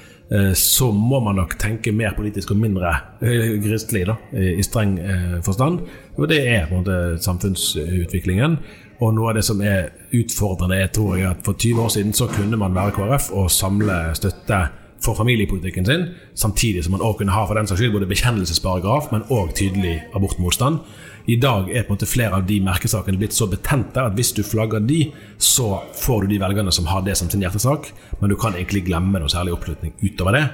så 0.54 0.90
må 0.92 1.22
man 1.24 1.38
nok 1.40 1.54
tenke 1.60 1.94
mer 1.96 2.16
politisk 2.18 2.52
og 2.52 2.60
mindre 2.60 2.90
eh, 3.22 3.54
kristelig, 3.64 4.08
da, 4.10 4.18
i 4.36 4.58
i 4.60 4.66
streng 4.66 4.98
eh, 5.00 5.38
forstand. 5.46 5.80
Og 6.18 6.28
det 6.28 6.42
er 6.48 6.68
på 6.68 6.76
en 6.76 6.84
måte 6.84 7.24
samfunnsutviklingen. 7.24 8.58
Og 9.00 9.14
noe 9.14 9.30
av 9.30 9.38
det 9.38 9.46
som 9.46 9.62
er 9.62 9.92
utfordrende, 10.18 10.82
er 10.82 10.92
tror 10.92 11.16
jeg 11.16 11.30
at 11.30 11.46
for 11.46 11.54
20 11.54 11.84
år 11.84 11.94
siden 11.94 12.14
så 12.18 12.28
kunne 12.28 12.58
man 12.58 12.76
være 12.76 12.96
KrF 12.98 13.32
og 13.32 13.52
samle 13.54 13.98
støtte 14.18 14.62
for 15.04 15.14
familiepolitikken 15.14 15.86
sin, 15.86 16.08
samtidig 16.36 16.84
som 16.84 16.96
man 16.96 17.02
også 17.06 17.18
kunne 17.18 17.36
ha 17.36 17.44
for 17.46 17.54
den 17.54 17.68
saks 17.70 17.80
skyld 17.80 17.94
både 17.94 18.10
bekjennelsesparagraf, 18.10 19.12
men 19.12 19.28
òg 19.30 19.54
tydelig 19.56 20.00
abortmotstand. 20.18 20.82
I 21.28 21.36
dag 21.36 21.68
er 21.68 21.84
på 21.84 21.92
en 21.92 21.98
måte 21.98 22.08
flere 22.08 22.38
av 22.38 22.46
de 22.48 22.62
merkesakene 22.64 23.20
blitt 23.20 23.36
så 23.36 23.50
betente 23.52 24.00
at 24.00 24.16
hvis 24.16 24.30
du 24.38 24.46
flagger 24.48 24.80
de, 24.88 25.10
så 25.36 25.82
får 26.00 26.24
du 26.24 26.32
de 26.32 26.40
velgerne 26.40 26.72
som 26.72 26.88
har 26.88 27.02
det 27.04 27.18
som 27.20 27.28
sin 27.28 27.44
hjertesak, 27.44 27.90
men 28.22 28.32
du 28.32 28.38
kan 28.40 28.56
egentlig 28.56 28.86
glemme 28.88 29.20
noe 29.20 29.32
særlig 29.32 29.58
oppslutning 29.58 29.92
utover 30.00 30.38
det. 30.38 30.46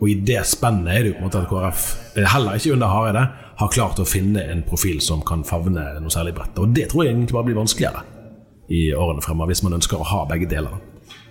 Og 0.00 0.08
i 0.08 0.14
det 0.24 0.40
spennet 0.48 0.88
er 0.88 1.04
det 1.04 1.12
jo 1.12 1.18
på 1.18 1.20
en 1.20 1.28
måte 1.28 1.42
at 1.42 1.50
KrF, 1.50 1.84
eh, 2.16 2.30
heller 2.32 2.56
ikke 2.56 2.72
under 2.72 2.94
Hareide, 2.94 3.26
har 3.60 3.74
klart 3.76 4.00
å 4.00 4.08
finne 4.08 4.40
en 4.48 4.64
profil 4.66 5.04
som 5.04 5.20
kan 5.20 5.44
favne 5.44 5.84
noe 6.00 6.10
særlig 6.10 6.32
bredt. 6.38 6.56
Og 6.58 6.72
det 6.74 6.88
tror 6.90 7.04
jeg 7.04 7.12
egentlig 7.12 7.36
bare 7.36 7.50
blir 7.50 7.60
vanskeligere 7.60 8.02
i 8.72 8.88
årene 8.96 9.22
fremover, 9.22 9.52
hvis 9.52 9.62
man 9.68 9.76
ønsker 9.76 10.00
å 10.00 10.08
ha 10.14 10.24
begge 10.32 10.48
deler. 10.48 10.80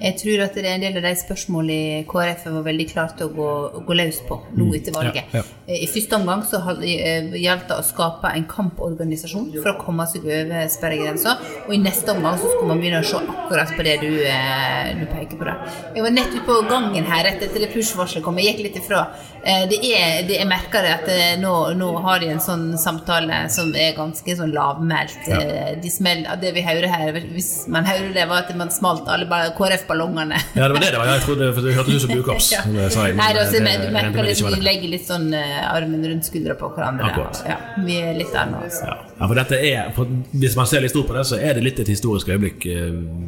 Jeg 0.02 0.16
tror 0.18 0.42
at 0.48 0.56
det 0.58 0.66
er 0.66 0.76
en 0.80 0.82
del 0.84 0.96
av 0.98 1.04
de 1.06 1.12
spørsmålene 1.20 2.06
KrF 2.10 2.46
var 2.56 2.64
veldig 2.66 2.88
klare 2.90 3.14
til 3.20 3.28
å 3.30 3.34
gå, 3.36 3.50
gå 3.86 3.98
løs 4.00 4.18
på 4.28 4.38
nå 4.58 4.68
etter 4.78 4.96
valget. 4.96 5.30
Ja, 5.36 5.44
I 5.78 5.88
første 5.92 6.18
omgang 6.18 6.42
så 6.50 6.58
eh, 6.82 7.28
gjaldt 7.38 7.68
det 7.70 7.78
å 7.78 7.86
skape 7.86 8.32
en 8.34 8.48
kamporganisasjon 8.50 9.52
for 9.60 9.72
å 9.74 9.76
komme 9.82 10.08
seg 10.10 10.26
over 10.26 10.66
sperregrensa, 10.74 11.36
og 11.68 11.76
i 11.76 11.80
neste 11.82 12.16
omgang 12.16 12.40
så 12.42 12.50
skulle 12.50 12.72
man 12.72 12.82
begynne 12.82 13.04
å 13.04 13.08
se 13.12 13.20
akkurat 13.22 13.76
på 13.78 13.86
det 13.86 13.98
du, 14.02 14.10
eh, 14.26 14.90
du 14.98 15.06
peker 15.12 15.38
på. 15.38 15.46
Det. 15.52 15.56
Jeg 16.00 16.06
var 16.08 16.16
nettopp 16.18 16.50
på 16.50 16.58
gangen 16.72 17.08
her 17.12 17.24
rett 17.30 17.46
etter 17.46 17.66
det 17.68 17.70
push-varselet 17.76 18.26
kom, 18.26 18.42
jeg 18.42 18.56
gikk 18.56 18.64
litt 18.70 18.82
ifra. 18.82 19.04
Eh, 19.44 19.68
Det 19.72 19.78
er, 19.86 20.26
det, 20.28 20.40
jeg 20.42 20.50
merker 20.50 20.86
at 20.96 21.08
eh, 21.14 21.36
nå, 21.42 21.54
nå 21.78 21.92
har 22.08 22.20
de 22.24 22.32
en 22.34 22.42
sånn 22.44 22.66
samtale 22.82 23.44
som 23.54 23.70
er 23.78 23.94
ganske 23.98 24.36
sånn 24.38 24.52
lavmælt. 24.56 25.30
Ja. 25.30 25.40
De 25.82 25.90
smell, 25.94 26.26
det 26.42 26.52
vi 26.58 26.66
hører 26.66 26.90
her, 26.90 27.22
hvis 27.36 27.68
man 27.72 27.86
hører 27.86 28.12
det, 28.18 28.26
var 28.30 28.44
at 28.48 28.52
man 28.58 28.74
smalt 28.74 29.06
alle 29.12 29.30
bare, 29.30 29.54
KrF 29.58 29.86
ballongene. 29.92 30.40
Ja, 30.56 30.68
det 30.68 30.76
var 30.76 30.84
det 30.86 30.92
det 30.96 31.00
var. 31.02 31.12
Jeg 31.12 31.24
trodde, 31.28 31.52
for 31.56 31.62
Det 31.68 31.76
hørtes 31.78 32.06
ut 32.06 32.08
som. 32.08 32.52
Ja. 32.52 32.62
men 32.66 33.18
Nei, 33.20 33.30
da, 33.36 33.46
det- 33.52 33.78
du 33.82 33.90
merker 33.94 34.28
det 34.28 34.36
vi 34.42 34.62
legger 34.66 34.94
litt 34.96 35.06
sånn 35.08 35.30
uh, 35.36 35.76
armen 35.76 36.04
rundt 36.10 36.28
skuldra 36.28 36.56
på 36.60 36.72
hverandre. 36.76 37.12
Ja, 37.48 37.58
vi 37.86 37.98
er 38.02 38.18
litt 38.18 38.34
der 38.36 38.50
nå. 38.52 38.64
Ja, 38.68 38.98
ja, 39.20 39.28
for 39.28 39.38
dette 39.38 39.60
er, 39.62 39.92
for 39.96 40.10
Hvis 40.42 40.56
man 40.58 40.70
ser 40.70 40.84
litt 40.84 40.94
stort 40.96 41.10
på 41.12 41.18
det, 41.18 41.26
så 41.30 41.40
er 41.40 41.58
det 41.58 41.66
litt 41.66 41.82
et 41.84 41.92
historisk 41.92 42.32
øyeblikk 42.34 42.66
eh, 42.72 42.88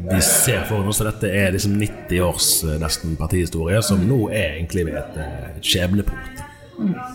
vi 0.10 0.21
ser 0.26 0.65
foran 0.69 0.89
oss. 0.91 1.04
Dette 1.06 1.30
er 1.30 1.54
liksom 1.56 1.76
90 1.80 2.23
års 2.26 2.49
eh, 2.65 2.80
nesten 2.82 3.17
partihistorie, 3.19 3.82
som 3.86 4.02
nå 4.08 4.26
er 4.32 4.58
egentlig 4.58 4.88
ved 4.89 4.99
et 5.04 5.63
skjebnepunkt. 5.63 6.42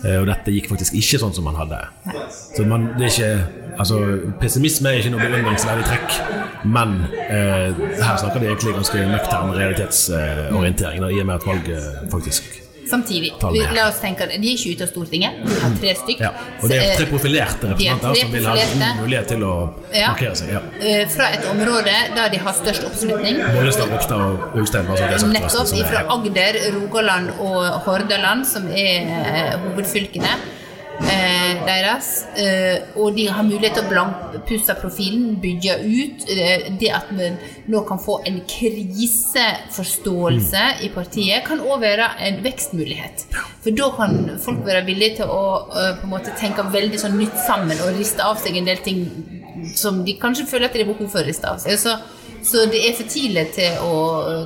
Eh, 0.05 0.19
Og 0.21 0.27
dette 0.29 0.53
gikk 0.55 0.69
faktisk 0.71 0.95
ikke 0.95 1.19
sånn 1.19 1.33
som 1.35 1.43
man 1.49 1.57
hadde. 1.59 1.79
Så 2.55 2.65
man, 2.67 2.91
det 2.97 3.09
er 3.09 3.15
ikke 3.15 3.65
Altså, 3.79 3.95
pessimisme 4.41 4.89
er 4.91 4.97
ikke 4.99 5.11
noe 5.13 5.23
beundringsverdig 5.23 5.85
trekk, 5.87 6.15
men 6.67 6.97
eh, 7.15 7.69
her 8.01 8.17
snakker 8.19 8.41
de 8.43 8.49
egentlig 8.49 8.73
ganske 8.75 9.05
nøktern 9.07 9.53
realitetsorientering, 9.55 11.05
eh, 11.05 11.13
i 11.15 11.21
og 11.21 11.29
med 11.29 11.35
at 11.37 11.45
valget 11.47 12.09
faktisk 12.11 12.49
Samtidig, 12.89 13.31
vi, 13.53 13.61
la 13.75 13.87
oss 13.89 13.99
tenke 14.01 14.25
at 14.25 14.33
de 14.33 14.49
er 14.49 14.55
ikke 14.57 14.73
ute 14.75 14.85
av 14.87 14.91
Stortinget. 14.91 15.39
Vi 15.45 15.57
har 15.63 15.75
tre 15.81 15.93
stykk. 16.01 16.23
Ja, 16.25 16.31
og 16.61 16.69
det 16.71 16.79
er 16.83 16.95
tre 16.97 17.07
profilerte 17.11 17.69
De 17.77 17.87
er 17.87 17.97
representanter 17.99 18.21
som 18.23 18.31
vil 18.33 18.47
ha 18.49 18.55
god 18.55 19.01
mulighet 19.03 19.27
til 19.33 19.43
å 19.45 19.53
Ja. 19.93 20.07
markere 20.13 20.35
seg. 20.35 20.49
Ja. 20.53 20.61
eh, 20.81 21.07
fra 21.07 21.29
et 21.35 21.45
område 21.51 21.95
der 22.15 22.29
de 22.29 22.37
har 22.37 22.53
størst 22.53 22.83
oppslutning. 22.89 23.41
Bollestad, 23.55 23.89
Ropstad 23.93 24.21
og 24.21 24.55
Ulstein. 24.55 24.85
er 24.89 25.27
Nettopp 25.27 25.67
fra 25.91 26.05
Agder, 26.15 26.61
Rogaland 26.77 27.29
og 27.39 27.65
Hordaland, 27.85 28.45
som 28.47 28.67
er 28.67 29.05
eh, 29.05 29.57
hovedfylkene 29.65 30.33
eh, 31.07 31.65
deres. 31.65 32.25
Eh, 32.37 32.77
og 32.99 33.15
de 33.17 33.27
har 33.29 33.43
mulighet 33.47 33.73
til 33.77 33.85
å 33.85 33.89
blankpusse 33.91 34.73
profilen, 34.81 35.41
bygge 35.41 35.73
ut. 35.83 36.17
Eh, 36.29 36.59
det 36.79 36.89
at 36.95 37.07
vi 37.15 37.27
nå 37.71 37.79
kan 37.87 37.99
få 38.01 38.15
en 38.29 38.37
kriseforståelse 38.49 40.63
i 40.85 40.87
partiet, 40.93 41.45
kan 41.47 41.59
òg 41.63 41.77
være 41.83 42.07
en 42.27 42.35
vekstmulighet. 42.45 43.15
For 43.63 43.71
da 43.75 43.87
kan 43.97 44.11
folk 44.43 44.59
være 44.67 44.87
villige 44.87 45.15
til 45.21 45.27
å 45.31 45.43
eh, 45.71 45.93
på 45.99 46.03
en 46.07 46.13
måte 46.15 46.37
tenke 46.39 46.61
veldig 46.73 46.99
sånn 47.01 47.19
nytt 47.19 47.37
sammen 47.47 47.77
og 47.85 47.95
riste 47.97 48.21
av 48.25 48.35
seg 48.41 48.53
en 48.59 48.69
del 48.69 48.79
ting 48.85 48.99
som 49.75 49.93
de 50.05 50.13
kanskje 50.19 50.49
føler 50.49 50.65
at 50.69 50.75
de 50.75 50.79
har 50.83 50.91
behov 50.91 51.09
for 51.11 51.19
å 51.21 51.27
riste 51.27 51.47
av 51.49 51.57
seg. 51.63 51.73
Så 51.81 51.91
så 52.43 52.65
det 52.71 52.79
er 52.87 52.93
for 52.95 53.07
tidlig 53.11 53.45
til 53.55 53.79
å, 53.83 53.95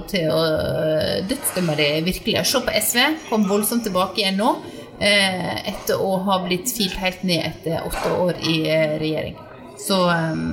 til 0.10 0.30
å 0.34 0.40
øh, 0.42 1.18
dødsdømme 1.30 1.76
det 1.78 1.90
virkelig. 2.08 2.42
Se 2.50 2.62
på 2.66 2.74
SV, 2.74 2.98
kom 3.30 3.46
voldsomt 3.50 3.86
tilbake 3.86 4.24
igjen 4.24 4.40
nå, 4.42 4.50
eh, 4.56 4.73
etter 5.00 6.00
å 6.02 6.16
ha 6.28 6.40
blitt 6.46 6.72
filt 6.76 6.96
helt 7.02 7.24
ned 7.28 7.46
etter 7.50 7.88
åtte 7.88 8.14
år 8.20 8.40
i 8.50 8.62
eh, 8.70 8.96
regjering. 9.02 9.36
Så 9.80 10.00
eh, 10.14 10.46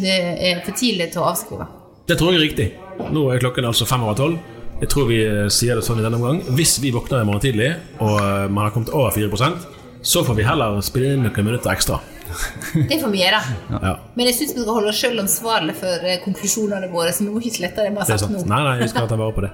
det 0.00 0.16
er 0.50 0.64
for 0.66 0.76
tidlig 0.76 1.12
til 1.12 1.22
å 1.22 1.30
avskrive. 1.30 1.68
Det 2.06 2.18
tror 2.18 2.32
jeg 2.32 2.40
er 2.40 2.46
riktig. 2.46 2.68
Nå 3.12 3.28
er 3.32 3.42
klokken 3.42 3.68
altså 3.68 3.86
fem 3.88 4.04
over 4.06 4.18
tolv. 4.18 4.52
Jeg 4.80 4.90
tror 4.92 5.08
vi 5.08 5.22
eh, 5.24 5.46
sier 5.52 5.78
det 5.78 5.86
sånn 5.86 6.02
i 6.02 6.04
denne 6.04 6.18
omgang. 6.20 6.42
Hvis 6.56 6.76
vi 6.82 6.92
våkner 6.94 7.24
i 7.24 7.28
morgen 7.28 7.44
tidlig, 7.44 7.72
og 8.00 8.18
eh, 8.20 8.46
man 8.50 8.66
har 8.66 8.74
kommet 8.74 8.92
over 8.94 9.14
4% 9.14 9.72
så 10.06 10.24
får 10.24 10.34
vi 10.38 10.44
heller 10.46 10.76
spille 10.86 11.16
inn 11.16 11.24
noen 11.26 11.46
minutter 11.48 11.72
ekstra. 11.72 11.96
Det 12.90 12.98
får 13.00 13.10
vi 13.10 13.22
gjøre. 13.24 13.40
Ja, 13.72 13.94
Men 14.14 14.28
jeg 14.28 14.36
syns 14.36 14.52
vi 14.54 14.62
skal 14.62 14.76
holde 14.76 14.92
oss 14.92 15.00
sjøl 15.00 15.18
ansvarlig 15.22 15.74
for 15.80 16.06
eh, 16.06 16.20
konklusjonene 16.22 16.90
våre, 16.92 17.10
så 17.14 17.24
vi 17.24 17.32
må 17.32 17.42
ikke 17.42 17.56
slette 17.56 17.86
det 17.86 17.90
vi 17.90 18.02
har 18.02 18.10
sagt 18.12 18.30
nå. 18.30 18.44
Nei, 18.46 18.60
nei, 18.68 18.74
vi 18.84 18.88
skal 18.92 19.08
ta 19.10 19.18
vare 19.18 19.34
på 19.34 19.42
det. 19.46 19.50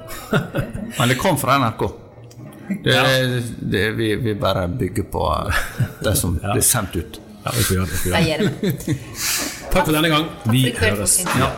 Men 0.98 1.12
det 1.12 1.16
kom 1.20 1.38
fra 1.40 1.56
NRK. 1.62 1.86
Det, 2.68 3.42
det, 3.60 3.90
vi, 3.90 4.14
vi 4.16 4.34
bare 4.34 4.68
bygger 4.68 5.02
på 5.02 5.26
det 6.04 6.16
som 6.16 6.38
blir 6.38 6.62
sendt 6.62 6.96
ut. 6.96 7.20
Ja, 7.44 7.50
vi 7.56 7.62
får 7.62 7.76
gjøre 7.76 7.86
det. 7.86 7.98
Vi 8.04 8.10
får 8.10 8.26
gjøre 8.28 8.48
det. 8.60 8.96
Takk 9.72 9.84
for 9.86 9.92
denne 9.92 10.08
gang. 10.08 10.26
Vi 10.52 10.64
høres. 10.78 11.20
Ja. 11.38 11.50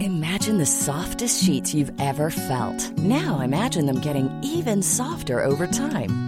Imagine 0.00 0.58
the 0.58 0.66
softest 0.66 1.44
sheets 1.44 1.74
you've 1.74 1.92
ever 2.00 2.30
felt. 2.30 2.96
Now 2.98 3.40
imagine 3.40 3.86
them 3.86 4.00
getting 4.00 4.30
even 4.42 4.82
softer 4.82 5.44
over 5.44 5.66
time. 5.66 6.27